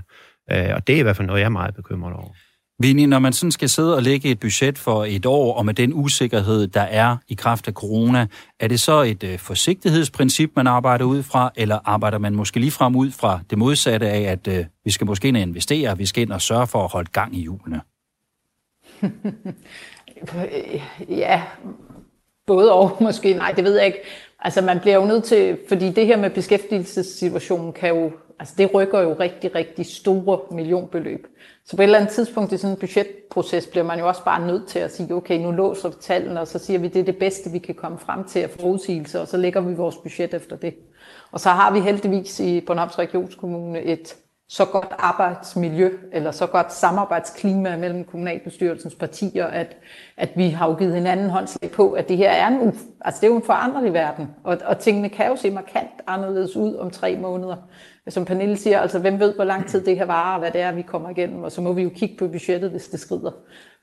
[0.52, 2.32] Øh, og det er i hvert fald noget, jeg er meget bekymret over.
[2.78, 5.74] Vinnie, når man sådan skal sidde og lægge et budget for et år, og med
[5.74, 8.26] den usikkerhed, der er i kraft af corona,
[8.60, 12.70] er det så et øh, forsigtighedsprincip, man arbejder ud fra, eller arbejder man måske lige
[12.70, 16.06] frem ud fra det modsatte af, at øh, vi skal måske ind og investere, vi
[16.06, 17.80] skal ind og sørge for at holde gang i hjulene?
[21.24, 21.42] ja,
[22.46, 23.34] både og måske.
[23.34, 23.98] Nej, det ved jeg ikke.
[24.38, 28.74] Altså man bliver jo nødt til, fordi det her med beskæftigelsessituationen kan jo, altså det
[28.74, 31.26] rykker jo rigtig, rigtig store millionbeløb.
[31.64, 34.46] Så på et eller andet tidspunkt i sådan en budgetproces bliver man jo også bare
[34.46, 37.04] nødt til at sige, okay, nu låser vi tallene, og så siger vi, det er
[37.04, 38.62] det bedste, vi kan komme frem til at få
[39.14, 40.74] og så lægger vi vores budget efter det.
[41.30, 44.16] Og så har vi heldigvis i Bornholms Regionskommune et
[44.54, 49.76] så godt arbejdsmiljø, eller så godt samarbejdsklima mellem kommunalbestyrelsens partier, at,
[50.16, 53.26] at vi har jo givet hinanden håndslag på, at det her er en, altså det
[53.26, 56.90] er jo en foranderlig verden, og, og tingene kan jo se markant anderledes ud om
[56.90, 57.56] tre måneder
[58.08, 60.60] som Pernille siger, altså hvem ved, hvor lang tid det her varer, og hvad det
[60.60, 63.30] er, vi kommer igennem, og så må vi jo kigge på budgettet, hvis det skrider.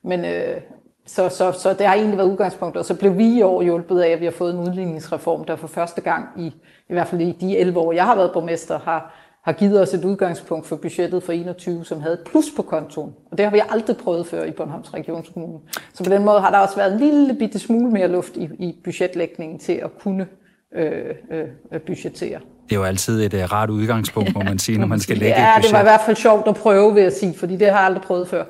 [0.04, 0.60] Men øh,
[1.06, 4.00] så, så, så det har egentlig været udgangspunktet, og så blev vi i år hjulpet
[4.00, 6.46] af, at vi har fået en udligningsreform, der for første gang i,
[6.88, 9.94] i hvert fald i de 11 år, jeg har været borgmester, har, har givet os
[9.94, 13.14] et udgangspunkt for budgettet for 21, som havde plus på kontoen.
[13.30, 15.60] Og det har vi aldrig prøvet før i Bornholms Regionskommune.
[15.94, 18.44] Så på den måde har der også været en lille bitte smule mere luft i,
[18.58, 20.26] i budgetlægningen til at kunne
[20.74, 22.40] øh, øh, øh budgettere.
[22.64, 25.40] Det er jo altid et uh, rart udgangspunkt, må man sige, når man skal lægge
[25.40, 25.64] ja, et budget.
[25.64, 27.86] det var i hvert fald sjovt at prøve, vil jeg sige, fordi det har jeg
[27.86, 28.44] aldrig prøvet før.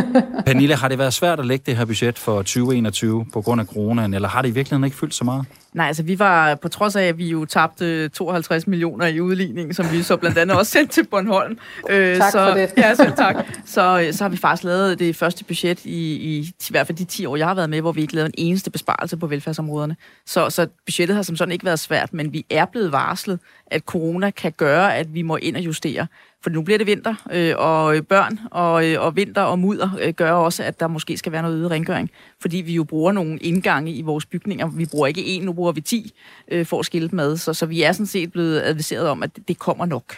[0.46, 3.66] Pernille, har det været svært at lægge det her budget for 2021 på grund af
[3.66, 5.44] coronaen, eller har det i virkeligheden ikke fyldt så meget?
[5.74, 9.74] Nej, altså vi var, på trods af, at vi jo tabte 52 millioner i udligning,
[9.74, 11.58] som vi så blandt andet også sendte til Bornholm.
[11.90, 12.72] Øh, tak så, for det.
[12.76, 13.36] Ja, selv tak.
[13.66, 17.04] Så, så har vi faktisk lavet det første budget i, i, i hvert fald de
[17.04, 19.96] 10 år, jeg har været med, hvor vi ikke lavede en eneste besparelse på velfærdsområderne.
[20.26, 23.38] Så, så budgettet har som sådan ikke været svært, men vi er blevet varslet,
[23.74, 26.06] at corona kan gøre, at vi må ind og justere.
[26.42, 30.12] For nu bliver det vinter, øh, og børn og, øh, og vinter og mudder øh,
[30.12, 32.10] gør også, at der måske skal være noget øget rengøring.
[32.40, 34.66] Fordi vi jo bruger nogle indgange i vores bygninger.
[34.66, 36.12] Vi bruger ikke en, nu bruger vi ti
[36.48, 37.36] øh, for at skille med.
[37.36, 40.16] Så, så vi er sådan set blevet adviseret om, at det kommer nok.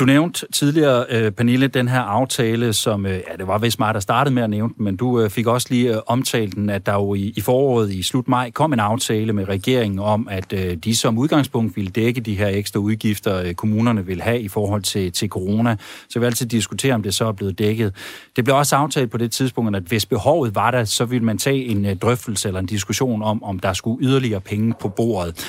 [0.00, 3.94] Du nævnte tidligere, øh, Pernille, den her aftale, som, øh, ja, det var vist mig,
[3.94, 6.70] der startede med at nævne den, men du øh, fik også lige øh, omtalt den,
[6.70, 10.28] at der jo i, i foråret i slut maj kom en aftale med regeringen om,
[10.30, 14.40] at øh, de som udgangspunkt ville dække de her ekstra udgifter, øh, kommunerne vil have
[14.40, 15.76] i forhold til, til corona.
[16.08, 17.94] Så vi vil altid diskutere, om det så er blevet dækket.
[18.36, 21.38] Det blev også aftalt på det tidspunkt, at hvis behovet var der, så ville man
[21.38, 25.46] tage en øh, drøftelse eller en diskussion om, om der skulle yderligere penge på bordet.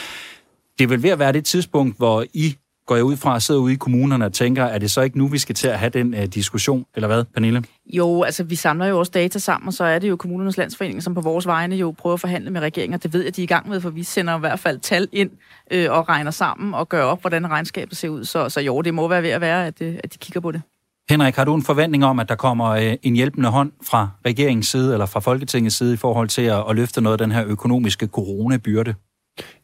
[0.79, 3.59] Det vil ved at være det tidspunkt, hvor I går jeg ud fra at sidde
[3.59, 5.89] ude i kommunerne og tænker, er det så ikke nu, vi skal til at have
[5.89, 7.63] den uh, diskussion, eller hvad, Pernille?
[7.85, 11.03] Jo, altså vi samler jo også data sammen, og så er det jo kommunernes landsforening,
[11.03, 13.41] som på vores vegne jo prøver at forhandle med regeringen, og det ved jeg, de
[13.41, 15.31] er i gang med, for vi sender i hvert fald tal ind
[15.71, 18.25] øh, og regner sammen og gør op, hvordan regnskabet ser ud.
[18.25, 20.51] Så, så jo, det må være ved at være, at, øh, at de kigger på
[20.51, 20.61] det.
[21.09, 24.67] Henrik, har du en forventning om, at der kommer øh, en hjælpende hånd fra regeringens
[24.67, 27.45] side eller fra Folketingets side i forhold til at, at løfte noget af den her
[27.47, 28.95] økonomiske coronabyrde?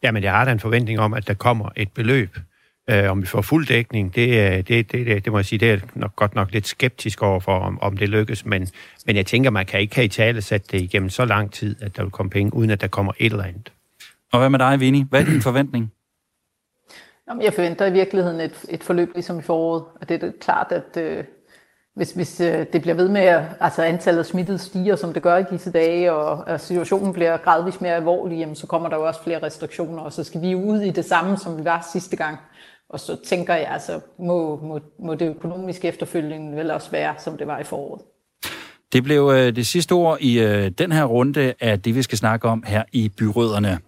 [0.02, 2.36] Jamen, jeg har da en forventning om, at der kommer et beløb,
[2.90, 4.28] Øh, om vi får fuld dækning, det,
[4.68, 7.58] det, det, det, det må jeg sige, det er nok godt nok lidt skeptisk overfor,
[7.58, 8.68] om, om det lykkes, men,
[9.06, 11.82] men jeg tænker, man kan ikke have i tale sat det igennem så lang tid,
[11.82, 13.72] at der vil komme penge, uden at der kommer et eller andet.
[14.32, 15.04] Og hvad med dig, Vinnie?
[15.04, 15.92] Hvad er din forventning?
[17.28, 20.72] Jamen, jeg forventer i virkeligheden et, et forløb ligesom i foråret, og det er klart,
[20.72, 21.24] at øh,
[21.94, 25.22] hvis, hvis øh, det bliver ved med, at altså antallet af smittede stiger, som det
[25.22, 28.96] gør i disse dage, og, og situationen bliver gradvist mere alvorlig, jamen, så kommer der
[28.96, 31.88] jo også flere restriktioner, og så skal vi ud i det samme, som vi var
[31.92, 32.38] sidste gang.
[32.90, 37.38] Og så tænker jeg, altså, må, må, må det økonomiske efterfølgende vel også være, som
[37.38, 38.02] det var i foråret.
[38.92, 42.18] Det blev øh, det sidste ord i øh, den her runde af det, vi skal
[42.18, 43.78] snakke om her i Byrødderne.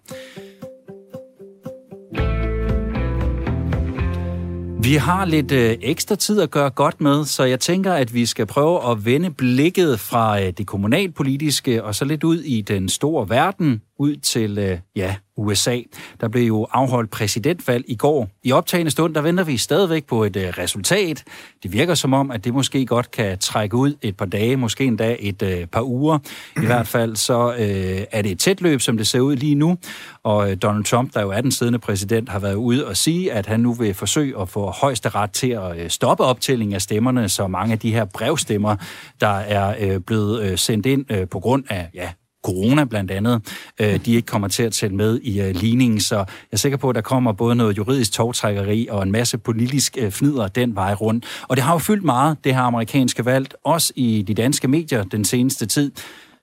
[4.83, 8.25] Vi har lidt øh, ekstra tid at gøre godt med, så jeg tænker, at vi
[8.25, 12.89] skal prøve at vende blikket fra øh, det kommunalpolitiske og så lidt ud i den
[12.89, 15.79] store verden, ud til øh, ja, USA.
[16.21, 18.29] Der blev jo afholdt præsidentvalg i går.
[18.43, 21.23] I optagende stund, der venter vi stadigvæk på et øh, resultat.
[21.63, 24.83] Det virker som om, at det måske godt kan trække ud et par dage, måske
[24.83, 26.19] endda et øh, par uger.
[26.63, 29.55] I hvert fald så øh, er det et tæt løb, som det ser ud lige
[29.55, 29.77] nu.
[30.23, 33.33] Og øh, Donald Trump, der jo er den siddende præsident, har været ude og sige,
[33.33, 37.29] at han nu vil forsøge at få højesteret til at øh, stoppe optællingen af stemmerne,
[37.29, 38.75] så mange af de her brevstemmer,
[39.21, 42.09] der er øh, blevet øh, sendt ind øh, på grund af ja,
[42.43, 43.41] corona blandt andet,
[43.79, 46.01] øh, de ikke kommer til at tælle med i øh, ligningen.
[46.01, 49.37] Så jeg er sikker på, at der kommer både noget juridisk togtrækkeri og en masse
[49.37, 51.25] politisk øh, fnider den vej rundt.
[51.47, 55.03] Og det har jo fyldt meget, det her amerikanske valg, også i de danske medier
[55.03, 55.91] den seneste tid.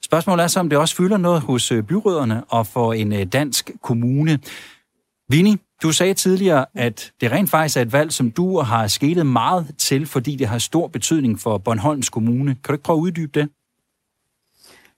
[0.04, 3.70] Spørgsmålet er så, om det også fylder noget hos øh, byråderne og for en dansk
[3.82, 4.38] kommune.
[5.30, 9.26] Vini, du sagde tidligere, at det rent faktisk er et valg, som du har skelet
[9.26, 12.54] meget til, fordi det har stor betydning for Bornholms Kommune.
[12.54, 13.48] Kan du ikke prøve at uddybe det?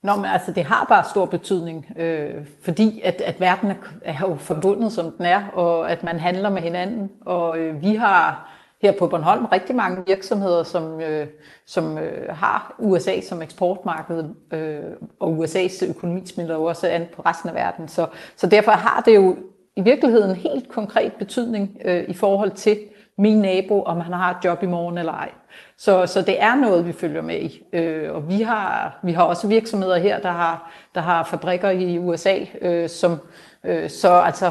[0.02, 4.16] Nå, men altså, det har bare stor betydning, øh, fordi at, at verden er, er
[4.20, 7.10] jo forbundet, som den er, og at man handler med hinanden.
[7.20, 8.50] Og øh, vi har
[8.82, 11.26] her på Bornholm rigtig mange virksomheder, som, øh,
[11.66, 14.80] som øh, har USA som eksportmarked, øh,
[15.20, 17.88] og USA's økonomi smitter jo også an på resten af verden.
[17.88, 19.36] Så, så derfor har det jo
[19.76, 22.78] i virkeligheden helt konkret betydning øh, i forhold til
[23.20, 25.30] min nabo, om han har et job i morgen eller ej.
[25.76, 27.62] Så, så det er noget, vi følger med i.
[27.72, 31.98] Øh, og vi har, vi har også virksomheder her, der har, der har fabrikker i
[31.98, 33.18] USA, øh, som
[33.64, 34.50] øh, så altså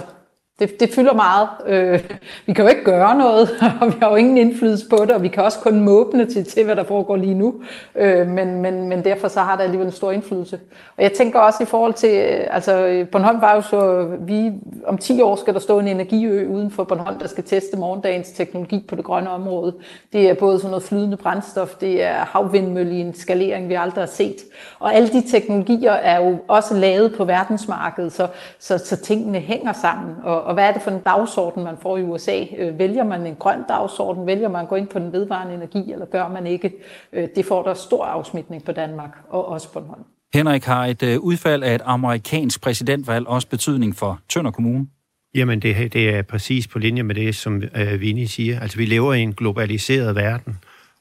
[0.59, 1.49] det, det fylder meget.
[1.67, 1.99] Øh,
[2.45, 3.49] vi kan jo ikke gøre noget,
[3.81, 6.45] og vi har jo ingen indflydelse på det, og vi kan også kun måbne til,
[6.45, 7.55] til hvad der foregår lige nu.
[7.95, 10.59] Øh, men, men, men derfor så har det alligevel en stor indflydelse.
[10.97, 14.51] Og jeg tænker også i forhold til, øh, altså øh, Bornholm var jo så, vi,
[14.87, 18.31] om 10 år skal der stå en energiø uden for Bornholm, der skal teste morgendagens
[18.31, 19.73] teknologi på det grønne område.
[20.13, 24.01] Det er både sådan noget flydende brændstof, det er havvindmølle i en skalering, vi aldrig
[24.01, 24.35] har set.
[24.79, 28.27] Og alle de teknologier er jo også lavet på verdensmarkedet, så,
[28.59, 30.15] så, så tingene hænger sammen.
[30.23, 32.45] Og, og hvad er det for en dagsorden, man får i USA?
[32.57, 34.27] Øh, vælger man en grøn dagsorden?
[34.27, 36.73] Vælger man at gå ind på den vedvarende energi, eller gør man ikke?
[37.13, 40.03] Øh, det får der stor afsmitning på Danmark, og også på Bornholm.
[40.33, 44.87] Henrik, har et øh, udfald af et amerikansk præsidentvalg også betydning for Tønder Kommune?
[45.35, 48.59] Jamen, det, det er præcis på linje med det, som øh, Vinnie siger.
[48.59, 50.57] Altså, vi lever i en globaliseret verden,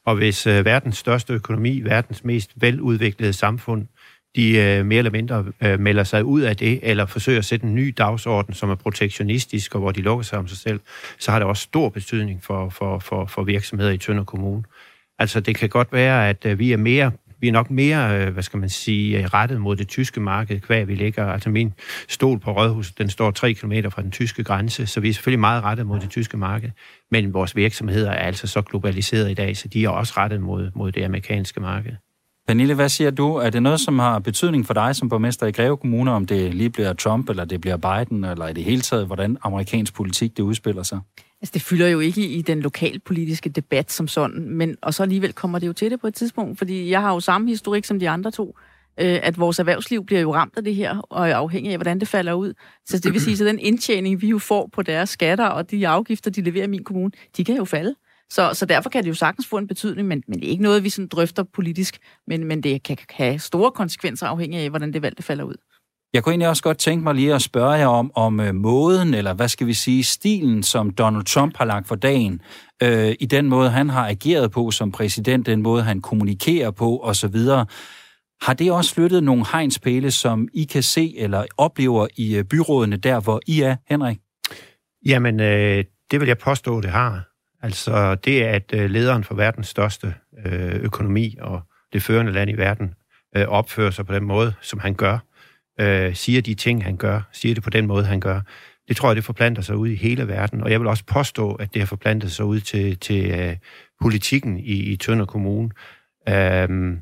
[0.07, 3.87] og hvis øh, verdens største økonomi, verdens mest veludviklede samfund,
[4.39, 7.67] de øh, mere eller mindre øh, melder sig ud af det, eller forsøger at sætte
[7.67, 10.81] en ny dagsorden, som er protektionistisk, og hvor de lukker sig om sig selv,
[11.19, 14.63] så har det også stor betydning for, for, for, for virksomheder i Tønder Kommune.
[15.19, 18.33] Altså, det kan godt være, at øh, vi er mere vi er nok mere, øh,
[18.33, 21.27] hvad skal man sige, øh, rettet mod det tyske marked, hver vi ligger.
[21.27, 21.75] Altså min
[22.09, 25.41] stol på Rådhuset, den står 3 km fra den tyske grænse, så vi er selvfølgelig
[25.41, 26.71] meget rettet mod det tyske marked.
[27.11, 30.71] Men vores virksomheder er altså så globaliseret i dag, så de er også rettet mod,
[30.75, 31.93] mod det amerikanske marked.
[32.49, 33.35] Pernille, hvad siger du?
[33.35, 36.55] Er det noget, som har betydning for dig som borgmester i Greve Kommune, om det
[36.55, 40.37] lige bliver Trump, eller det bliver Biden, eller i det hele taget, hvordan amerikansk politik
[40.37, 41.01] det udspiller sig?
[41.41, 45.33] Altså, det fylder jo ikke i den lokalpolitiske debat som sådan, men og så alligevel
[45.33, 47.99] kommer det jo til det på et tidspunkt, fordi jeg har jo samme historik som
[47.99, 48.57] de andre to,
[49.01, 52.01] øh, at vores erhvervsliv bliver jo ramt af det her, og er afhængig af, hvordan
[52.01, 52.53] det falder ud.
[52.87, 55.89] Så det vil sige, at den indtjening, vi jo får på deres skatter og de
[55.89, 57.95] afgifter, de leverer i min kommune, de kan jo falde.
[58.31, 60.63] Så, så derfor kan det jo sagtens få en betydning, men, men det er ikke
[60.63, 64.93] noget, vi sådan drøfter politisk, men, men det kan, have store konsekvenser afhængig af, hvordan
[64.93, 65.55] det valg det falder ud.
[66.13, 69.15] Jeg kunne egentlig også godt tænke mig lige at spørge jer om, om øh, måden,
[69.15, 72.41] eller hvad skal vi sige, stilen, som Donald Trump har lagt for dagen,
[72.83, 77.01] øh, i den måde, han har ageret på som præsident, den måde, han kommunikerer på
[77.03, 77.37] osv.,
[78.43, 82.97] har det også flyttet nogle hegnspæle, som I kan se eller oplever i øh, byrådene
[82.97, 84.19] der, hvor I er, Henrik?
[85.07, 87.29] Jamen, øh, det vil jeg påstå, det har.
[87.63, 90.15] Altså det, at øh, lederen for verdens største
[90.47, 92.95] øh, økonomi og det førende land i verden
[93.37, 95.19] øh, opfører sig på den måde, som han gør,
[96.13, 98.41] siger de ting, han gør, siger det på den måde, han gør,
[98.89, 100.63] det tror jeg, det forplanter sig ud i hele verden.
[100.63, 103.57] Og jeg vil også påstå, at det har forplantet sig ud til, til øh,
[104.03, 105.71] politikken i, i Tønder Kommune.
[106.29, 106.99] Øhm,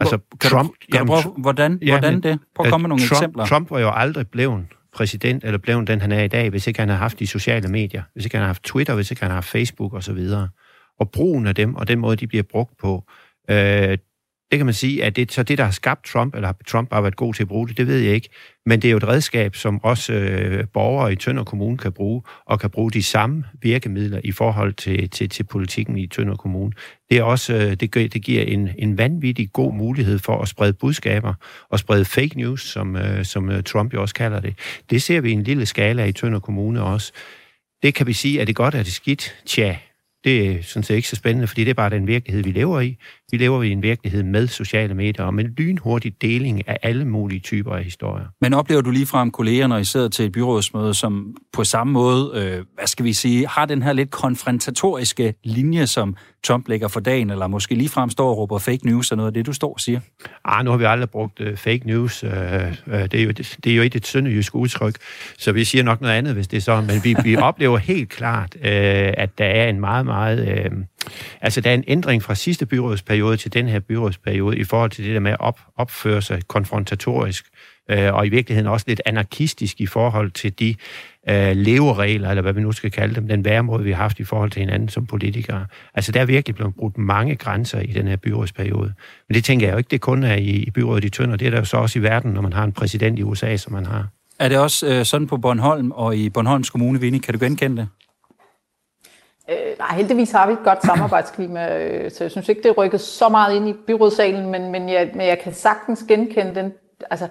[0.00, 0.68] altså, kan Trump...
[0.68, 2.38] Du, kan jamen, du prøve, hvordan, ja, hvordan det?
[2.54, 3.46] Prøv at komme med nogle Trump, eksempler.
[3.46, 4.66] Trump var jo aldrig blevet
[4.96, 7.68] præsident, eller blev den, han er i dag, hvis ikke han har haft de sociale
[7.68, 10.18] medier, hvis ikke han har haft Twitter, hvis ikke han har haft Facebook osv.
[10.32, 10.48] Og,
[11.00, 13.04] og brugen af dem, og den måde, de bliver brugt på,
[13.50, 13.98] øh,
[14.50, 17.00] det kan man sige, at det så det, der har skabt Trump, eller Trump har
[17.00, 18.28] været god til at bruge det, det ved jeg ikke.
[18.66, 22.22] Men det er jo et redskab, som også øh, borgere i Tønder Kommune kan bruge,
[22.46, 26.72] og kan bruge de samme virkemidler i forhold til, til, til politikken i Tønder Kommune.
[27.10, 30.72] Det, er også, øh, det, det giver en, en vanvittig god mulighed for at sprede
[30.72, 31.34] budskaber,
[31.70, 34.54] og sprede fake news, som, øh, som øh, Trump jo også kalder det.
[34.90, 37.12] Det ser vi i en lille skala i Tønder Kommune også.
[37.82, 39.36] Det kan vi sige, at det godt er det skidt?
[39.46, 39.76] Tja,
[40.24, 42.80] det er sådan set ikke så spændende, fordi det er bare den virkelighed, vi lever
[42.80, 42.96] i.
[43.30, 47.40] Vi lever i en virkelighed med sociale medier og med lynhurtig deling af alle mulige
[47.40, 48.26] typer af historier.
[48.40, 51.92] Men oplever du lige frem kolleger, når I sidder til et byrådsmøde, som på samme
[51.92, 56.88] måde, øh, hvad skal vi sige, har den her lidt konfrontatoriske linje, som Trump lægger
[56.88, 59.46] for dagen, eller måske lige frem står og råber fake news og noget af det,
[59.46, 60.00] du står og siger?
[60.44, 62.24] Ah, nu har vi aldrig brugt uh, fake news.
[62.24, 62.32] Uh, uh,
[62.92, 64.94] det, er jo, det, det er jo ikke et sønderjysk udtryk,
[65.38, 66.80] så vi siger nok noget andet, hvis det er så.
[66.80, 70.66] Men vi, vi oplever helt klart, uh, at der er en meget, meget...
[70.72, 70.78] Uh,
[71.40, 75.04] altså, der er en ændring fra sidste byrådsperiode til den her byrådsperiode i forhold til
[75.04, 77.46] det der med at op, opføre sig konfrontatorisk,
[77.90, 80.74] øh, og i virkeligheden også lidt anarkistisk i forhold til de
[81.28, 84.24] øh, leveregler, eller hvad vi nu skal kalde dem, den væremåde, vi har haft i
[84.24, 85.66] forhold til hinanden som politikere.
[85.94, 88.92] Altså, der er virkelig blevet brudt mange grænser i den her byrådsperiode.
[89.28, 91.36] Men det tænker jeg jo ikke, det kun er i, i byrådet i Tønder.
[91.36, 93.56] Det er der jo så også i verden, når man har en præsident i USA,
[93.56, 94.08] som man har.
[94.38, 97.20] Er det også øh, sådan på Bornholm og i Bornholms Kommune, Vinnie?
[97.20, 97.88] Kan du genkende det?
[99.50, 102.72] Øh, nej, heldigvis har vi et godt samarbejdsklima, øh, så jeg synes ikke, det er
[102.72, 106.72] rykket så meget ind i byrådssalen, men, men, jeg, men jeg kan sagtens genkende den,
[107.10, 107.28] altså,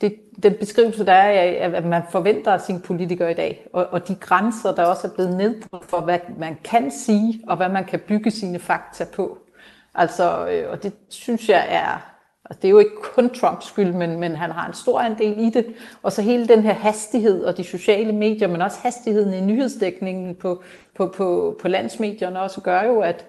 [0.00, 4.08] det, den beskrivelse, der er at man forventer af sine politikere i dag, og, og
[4.08, 7.84] de grænser, der også er blevet nedbrudt for, hvad man kan sige, og hvad man
[7.84, 9.38] kan bygge sine fakta på.
[9.94, 12.09] Altså, øh, og det synes jeg er,
[12.50, 15.38] og det er jo ikke kun Trumps skyld, men, men han har en stor andel
[15.38, 15.66] i det.
[16.02, 20.34] Og så hele den her hastighed og de sociale medier, men også hastigheden i nyhedsdækningen
[20.34, 20.62] på,
[20.96, 23.26] på, på, på landsmedierne også gør jo, at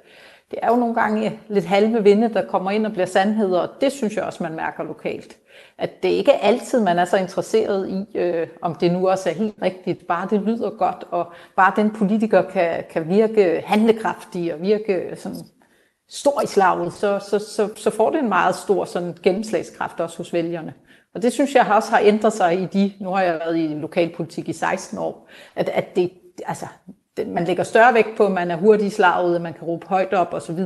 [0.52, 3.70] det er jo nogle gange lidt halve vinde, der kommer ind og bliver sandheder, og
[3.82, 5.38] det synes jeg også, man mærker lokalt
[5.82, 9.30] at det ikke er altid, man er så interesseret i, øh, om det nu også
[9.30, 14.54] er helt rigtigt, bare det lyder godt, og bare den politiker kan, kan virke handlekraftig
[14.54, 15.38] og virke sådan
[16.12, 20.18] stor i slaget, så, så, så, så får det en meget stor sådan gennemslagskraft også
[20.18, 20.74] hos vælgerne.
[21.16, 23.68] Og det synes jeg også har ændret sig i de, nu har jeg været i
[23.68, 26.12] lokalpolitik i 16 år, at, at det,
[26.45, 26.66] altså,
[27.28, 29.88] man lægger større vægt på, at man er hurtig i slaget, at man kan råbe
[29.88, 30.57] højt op osv.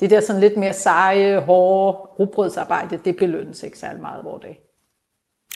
[0.00, 4.71] Det der sådan lidt mere seje, hårde rugbrødsarbejde, det belønnes ikke særlig meget hvor dag.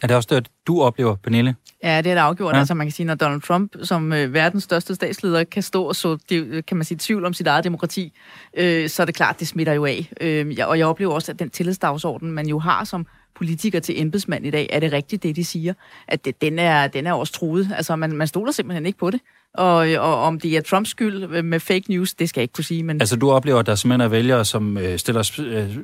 [0.03, 1.55] Er det også det, du oplever, Pernille?
[1.83, 2.55] Ja, det er det afgjort.
[2.55, 2.59] Ja.
[2.59, 5.97] Altså man kan sige, når Donald Trump som øh, verdens største statsleder kan stå og
[5.97, 8.13] så, det, kan man sige, tvivl om sit eget demokrati,
[8.57, 10.13] øh, så er det klart, det smitter jo af.
[10.21, 14.47] Øh, og jeg oplever også, at den tillidsdagsorden, man jo har som politiker til embedsmand
[14.47, 15.75] i dag, er det rigtigt, det de siger?
[16.09, 17.71] At det, den, er, den er også truet.
[17.77, 19.21] Altså man, man stoler simpelthen ikke på det.
[19.57, 22.65] Og, og om det er Trumps skyld med fake news, det skal jeg ikke kunne
[22.65, 22.83] sige.
[22.83, 23.01] Men...
[23.01, 25.77] Altså du oplever, at der simpelthen er vælgere, som øh, stiller, øh,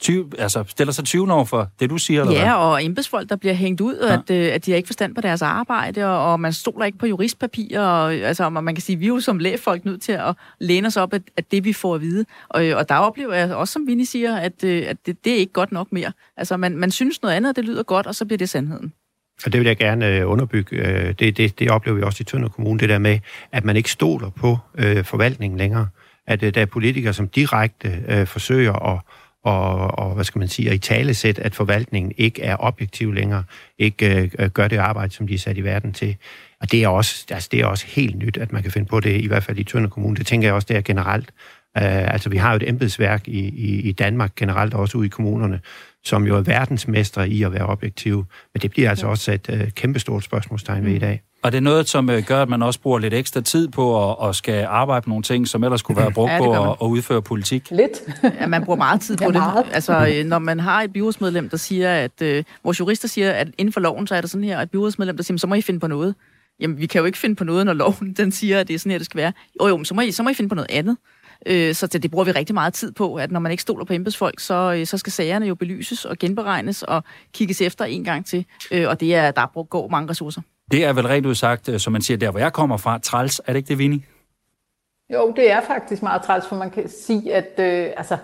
[0.00, 2.20] tyv, altså, stiller sig 20 år for det, du siger?
[2.20, 2.54] Eller ja, hvad?
[2.54, 4.14] og embedsfolk, der bliver hængt ud, ja.
[4.14, 6.98] at, øh, at de har ikke forstand på deres arbejde, og, og man stoler ikke
[6.98, 7.80] på juristpapirer.
[7.80, 10.34] Og, altså, og man kan sige, at vi er jo som lægefolk nødt til at
[10.60, 12.24] læne os op af, at det, vi får at vide.
[12.48, 15.36] Og, og der oplever jeg også, som Vinnie siger, at, øh, at det, det er
[15.36, 16.12] ikke godt nok mere.
[16.36, 18.92] Altså man, man synes noget andet, det lyder godt, og så bliver det sandheden.
[19.44, 20.76] Og det vil jeg gerne øh, underbygge.
[20.76, 23.18] Øh, det, det, det oplever vi også i Tønder Kommune, det der med,
[23.52, 25.88] at man ikke stoler på øh, forvaltningen længere.
[26.26, 29.00] At øh, der er politikere, som direkte øh, forsøger at
[29.46, 33.44] og, og hvad skal man sige, at i talesæt, at forvaltningen ikke er objektiv længere,
[33.78, 36.16] ikke øh, øh, gør det arbejde, som de er sat i verden til.
[36.60, 39.00] Og det er, også, altså, det er også helt nyt, at man kan finde på
[39.00, 40.16] det, i hvert fald i Tønder Kommune.
[40.16, 41.28] Det tænker jeg også, det er generelt.
[41.76, 45.10] Øh, altså, vi har jo et embedsværk i, i, i Danmark generelt, også ude i
[45.10, 45.60] kommunerne,
[46.06, 48.24] som jo er verdensmestre i at være objektive.
[48.54, 51.22] Men det bliver altså også et uh, kæmpestort spørgsmålstegn ved i dag.
[51.42, 54.10] Og det er noget, som uh, gør, at man også bruger lidt ekstra tid på
[54.10, 56.76] at, at skal arbejde på nogle ting, som ellers kunne være brugt ja, på at,
[56.82, 57.70] at udføre politik?
[57.70, 58.22] Lidt.
[58.40, 59.66] ja, man bruger meget tid på ja, det.
[59.72, 63.48] Altså, øh, når man har et byrådsmedlem, der siger, at uh, vores jurister siger, at
[63.58, 65.62] inden for loven, så er der sådan her, et byrådsmedlem, der siger, så må I
[65.62, 66.14] finde på noget.
[66.60, 68.78] Jamen, vi kan jo ikke finde på noget, når loven den siger, at det er
[68.78, 69.32] sådan her, det skal være.
[69.60, 70.96] Jo, jo, så må I, så må I finde på noget andet.
[71.46, 73.92] Øh, så det bruger vi rigtig meget tid på, at når man ikke stoler på
[73.92, 78.26] embedsfolk, så, øh, så skal sagerne jo belyses og genberegnes og kigges efter en gang
[78.26, 78.46] til.
[78.70, 80.40] Øh, og det er, der går mange ressourcer.
[80.70, 83.40] Det er vel rent udsagt, øh, som man siger, der hvor jeg kommer fra, træls.
[83.46, 84.02] Er det ikke det, Vinnie?
[85.12, 88.16] Jo, det er faktisk meget træls, for man kan sige, at øh, altså,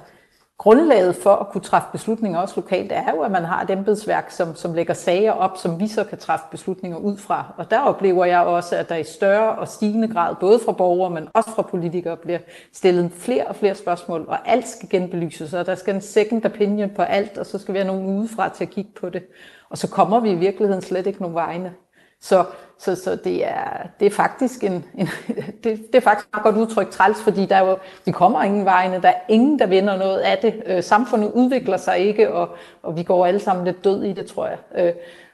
[0.62, 4.30] grundlaget for at kunne træffe beslutninger også lokalt, er jo, at man har et embedsværk,
[4.30, 7.54] som, som lægger sager op, som vi så kan træffe beslutninger ud fra.
[7.56, 11.10] Og der oplever jeg også, at der i større og stigende grad, både fra borgere,
[11.10, 12.38] men også fra politikere, bliver
[12.72, 16.90] stillet flere og flere spørgsmål, og alt skal genbelyses, og der skal en second opinion
[16.90, 19.22] på alt, og så skal vi have nogen udefra til at kigge på det.
[19.70, 21.72] Og så kommer vi i virkeligheden slet ikke nogen vegne.
[22.20, 22.44] Så,
[22.84, 25.08] så, så det, er, det er faktisk en, en
[25.64, 28.64] det, det er faktisk et godt udtryk træls, fordi der er jo, vi kommer ingen
[28.64, 30.62] vegne, der er ingen, der vinder noget af det.
[30.66, 32.48] Øh, samfundet udvikler sig ikke, og,
[32.82, 34.58] og vi går alle sammen lidt død i det, tror jeg.
[34.74, 34.92] Øh,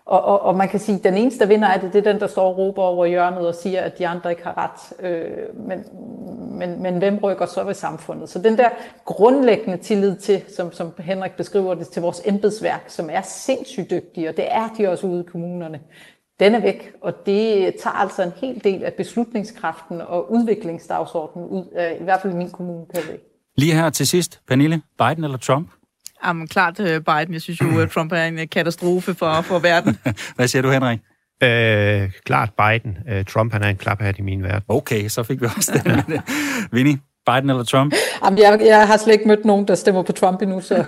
[0.09, 2.12] og, og, og man kan sige, at den eneste, der vinder af det, det er
[2.12, 5.07] den, der står og råber over hjørnet og siger, at de andre ikke har ret.
[5.11, 5.84] Øh, men,
[6.59, 8.28] men, men hvem rykker så ved samfundet?
[8.28, 8.68] Så den der
[9.05, 14.28] grundlæggende tillid til, som, som Henrik beskriver det, til vores embedsværk, som er sindssygt dygtige,
[14.28, 15.80] og det er de også ude i kommunerne,
[16.41, 21.64] den er væk, og det tager altså en hel del af beslutningskraften og udviklingsdagsordenen ud
[21.76, 23.18] af, i hvert fald i min kommune, kan jeg
[23.57, 25.68] Lige her til sidst, Pernille, Biden eller Trump?
[26.24, 27.32] Jamen, klart øh, Biden.
[27.32, 29.99] Jeg synes jo, at Trump er en katastrofe for, for verden.
[30.36, 30.99] Hvad siger du, Henrik?
[31.43, 32.99] Øh, klart Biden.
[33.09, 34.62] Øh, Trump han er en klaphat i min verden.
[34.68, 36.20] Okay, så fik vi også den.
[36.78, 36.99] Vinnie?
[37.35, 37.95] Biden eller Trump?
[38.24, 40.74] Jamen, jeg, jeg har slet ikke mødt nogen, der stemmer på Trump endnu, så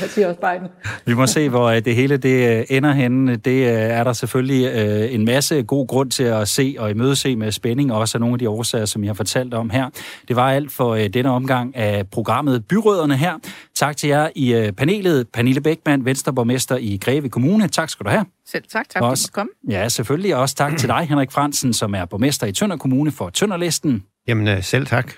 [0.00, 0.68] jeg siger også Biden.
[1.06, 3.36] Vi må se, hvor øh, det hele det øh, ender henne.
[3.36, 7.52] Det øh, er der selvfølgelig en masse god grund til at se og imødese med
[7.52, 9.90] spænding, og også af nogle af de årsager, som jeg har fortalt om her.
[10.28, 13.32] Det var alt for denne omgang af programmet Byrødderne her.
[13.74, 15.28] Tak til jer i panelet.
[15.32, 17.68] Pernille Bækman, Venstreborgmester i Greve Kommune.
[17.68, 18.24] Tak skal du have.
[18.46, 18.88] Selv tak.
[18.88, 19.50] Tak for at komme.
[19.70, 20.36] Ja, selvfølgelig.
[20.36, 24.04] Også tak til dig, Henrik Fransen, som er borgmester i Tønder Kommune for Tønderlisten.
[24.28, 25.12] Jamen, selv tak.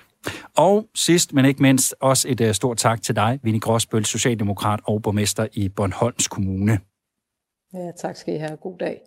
[0.57, 4.79] Og sidst, men ikke mindst, også et uh, stort tak til dig, Vinnie Gråsbøl, Socialdemokrat
[4.83, 6.79] og borgmester i Bornholms Kommune.
[7.73, 8.57] Ja, tak skal I have.
[8.57, 9.01] God dag.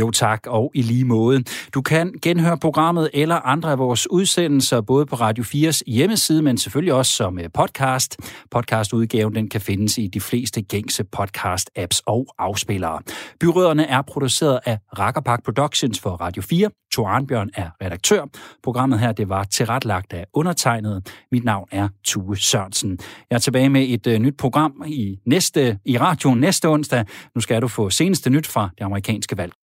[0.00, 1.44] Jo tak, og i lige måde.
[1.74, 6.58] Du kan genhøre programmet eller andre af vores udsendelser, både på Radio 4's hjemmeside, men
[6.58, 8.16] selvfølgelig også som øh, podcast.
[8.50, 13.00] Podcastudgaven den kan findes i de fleste gængse podcast-apps og afspillere.
[13.40, 16.70] Byråderne er produceret af Rakkerpark Productions for Radio 4.
[16.92, 17.08] Tor
[17.54, 18.26] er redaktør.
[18.62, 21.14] Programmet her det var tilretlagt af undertegnet.
[21.32, 22.98] Mit navn er Tue Sørensen.
[23.30, 27.04] Jeg er tilbage med et øh, nyt program i næste i radioen næste onsdag.
[27.34, 29.52] Nu skal du få seneste nyt fra det amerikanske valg.